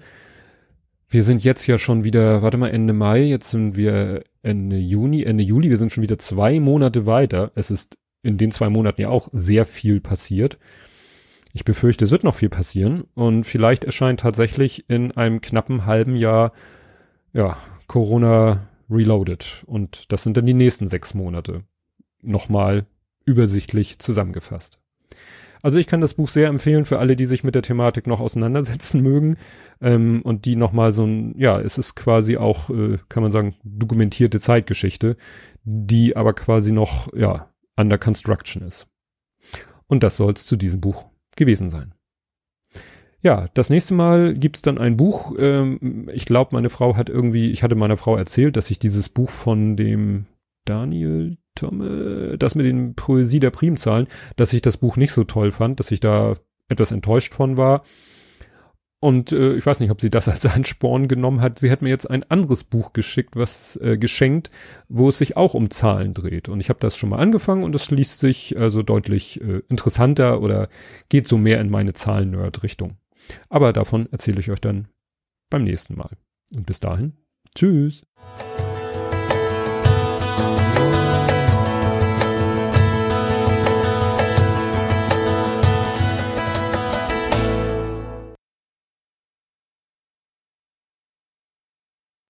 Wir 1.08 1.22
sind 1.22 1.42
jetzt 1.42 1.66
ja 1.66 1.78
schon 1.78 2.04
wieder, 2.04 2.42
warte 2.42 2.58
mal, 2.58 2.68
Ende 2.68 2.92
Mai, 2.92 3.22
jetzt 3.22 3.52
sind 3.52 3.74
wir 3.74 4.22
Ende 4.42 4.76
Juni, 4.76 5.22
Ende 5.22 5.44
Juli, 5.44 5.70
wir 5.70 5.78
sind 5.78 5.92
schon 5.92 6.02
wieder 6.02 6.18
zwei 6.18 6.60
Monate 6.60 7.06
weiter. 7.06 7.52
Es 7.54 7.70
ist 7.70 7.96
in 8.22 8.36
den 8.36 8.50
zwei 8.50 8.68
Monaten 8.68 9.00
ja 9.00 9.08
auch 9.08 9.30
sehr 9.32 9.64
viel 9.64 10.02
passiert. 10.02 10.58
Ich 11.54 11.64
befürchte, 11.64 12.04
es 12.04 12.10
wird 12.10 12.22
noch 12.22 12.34
viel 12.34 12.50
passieren 12.50 13.04
und 13.14 13.44
vielleicht 13.44 13.84
erscheint 13.84 14.20
tatsächlich 14.20 14.90
in 14.90 15.12
einem 15.12 15.40
knappen 15.40 15.86
halben 15.86 16.16
Jahr, 16.16 16.52
ja, 17.32 17.56
Corona 17.86 18.68
Reloaded 18.90 19.64
und 19.64 20.12
das 20.12 20.22
sind 20.22 20.36
dann 20.36 20.44
die 20.44 20.52
nächsten 20.52 20.86
sechs 20.86 21.14
Monate. 21.14 21.62
Nochmal 22.28 22.86
übersichtlich 23.24 23.98
zusammengefasst. 23.98 24.78
Also 25.62 25.78
ich 25.78 25.86
kann 25.86 26.00
das 26.00 26.14
Buch 26.14 26.28
sehr 26.28 26.48
empfehlen 26.48 26.84
für 26.84 26.98
alle, 26.98 27.16
die 27.16 27.24
sich 27.24 27.42
mit 27.42 27.54
der 27.54 27.62
Thematik 27.62 28.06
noch 28.06 28.20
auseinandersetzen 28.20 29.00
mögen 29.02 29.36
ähm, 29.80 30.22
und 30.22 30.44
die 30.44 30.56
nochmal 30.56 30.92
so 30.92 31.04
ein, 31.04 31.34
ja, 31.38 31.60
es 31.60 31.78
ist 31.78 31.94
quasi 31.96 32.36
auch, 32.36 32.70
äh, 32.70 32.98
kann 33.08 33.22
man 33.22 33.32
sagen, 33.32 33.56
dokumentierte 33.64 34.40
Zeitgeschichte, 34.40 35.16
die 35.64 36.16
aber 36.16 36.34
quasi 36.34 36.70
noch, 36.72 37.12
ja, 37.14 37.50
under 37.76 37.98
construction 37.98 38.62
ist. 38.62 38.86
Und 39.86 40.02
das 40.02 40.16
soll 40.16 40.34
es 40.34 40.46
zu 40.46 40.56
diesem 40.56 40.80
Buch 40.80 41.06
gewesen 41.34 41.70
sein. 41.70 41.94
Ja, 43.20 43.48
das 43.54 43.68
nächste 43.68 43.94
Mal 43.94 44.34
gibt's 44.34 44.62
dann 44.62 44.78
ein 44.78 44.96
Buch. 44.96 45.34
Ähm, 45.38 46.08
ich 46.12 46.24
glaube, 46.24 46.50
meine 46.54 46.70
Frau 46.70 46.96
hat 46.96 47.08
irgendwie, 47.08 47.50
ich 47.50 47.62
hatte 47.62 47.74
meiner 47.74 47.96
Frau 47.96 48.16
erzählt, 48.16 48.56
dass 48.56 48.70
ich 48.70 48.78
dieses 48.78 49.08
Buch 49.08 49.30
von 49.30 49.76
dem 49.76 50.26
Daniel 50.64 51.38
das 51.60 52.54
mit 52.54 52.66
den 52.66 52.94
Poesie 52.94 53.40
der 53.40 53.50
Primzahlen, 53.50 54.08
dass 54.36 54.52
ich 54.52 54.62
das 54.62 54.76
Buch 54.76 54.96
nicht 54.96 55.12
so 55.12 55.24
toll 55.24 55.50
fand, 55.50 55.80
dass 55.80 55.90
ich 55.90 56.00
da 56.00 56.36
etwas 56.68 56.92
enttäuscht 56.92 57.34
von 57.34 57.56
war. 57.56 57.82
Und 59.00 59.30
äh, 59.30 59.54
ich 59.54 59.64
weiß 59.64 59.78
nicht, 59.78 59.90
ob 59.90 60.00
sie 60.00 60.10
das 60.10 60.28
als 60.28 60.44
Ansporn 60.46 61.06
genommen 61.08 61.40
hat. 61.40 61.58
Sie 61.58 61.70
hat 61.70 61.82
mir 61.82 61.88
jetzt 61.88 62.10
ein 62.10 62.24
anderes 62.24 62.64
Buch 62.64 62.92
geschickt, 62.92 63.36
was 63.36 63.76
äh, 63.76 63.96
geschenkt, 63.96 64.50
wo 64.88 65.08
es 65.08 65.18
sich 65.18 65.36
auch 65.36 65.54
um 65.54 65.70
Zahlen 65.70 66.14
dreht. 66.14 66.48
Und 66.48 66.60
ich 66.60 66.68
habe 66.68 66.80
das 66.80 66.96
schon 66.96 67.10
mal 67.10 67.18
angefangen 67.18 67.62
und 67.62 67.74
es 67.74 67.90
liest 67.90 68.18
sich 68.18 68.58
also 68.58 68.82
deutlich 68.82 69.40
äh, 69.40 69.62
interessanter 69.68 70.40
oder 70.42 70.68
geht 71.08 71.28
so 71.28 71.38
mehr 71.38 71.60
in 71.60 71.70
meine 71.70 71.94
Zahlen-Nerd-Richtung. 71.94 72.96
Aber 73.48 73.72
davon 73.72 74.08
erzähle 74.10 74.40
ich 74.40 74.50
euch 74.50 74.60
dann 74.60 74.88
beim 75.48 75.64
nächsten 75.64 75.94
Mal. 75.94 76.10
Und 76.54 76.66
bis 76.66 76.80
dahin, 76.80 77.12
tschüss. 77.54 78.04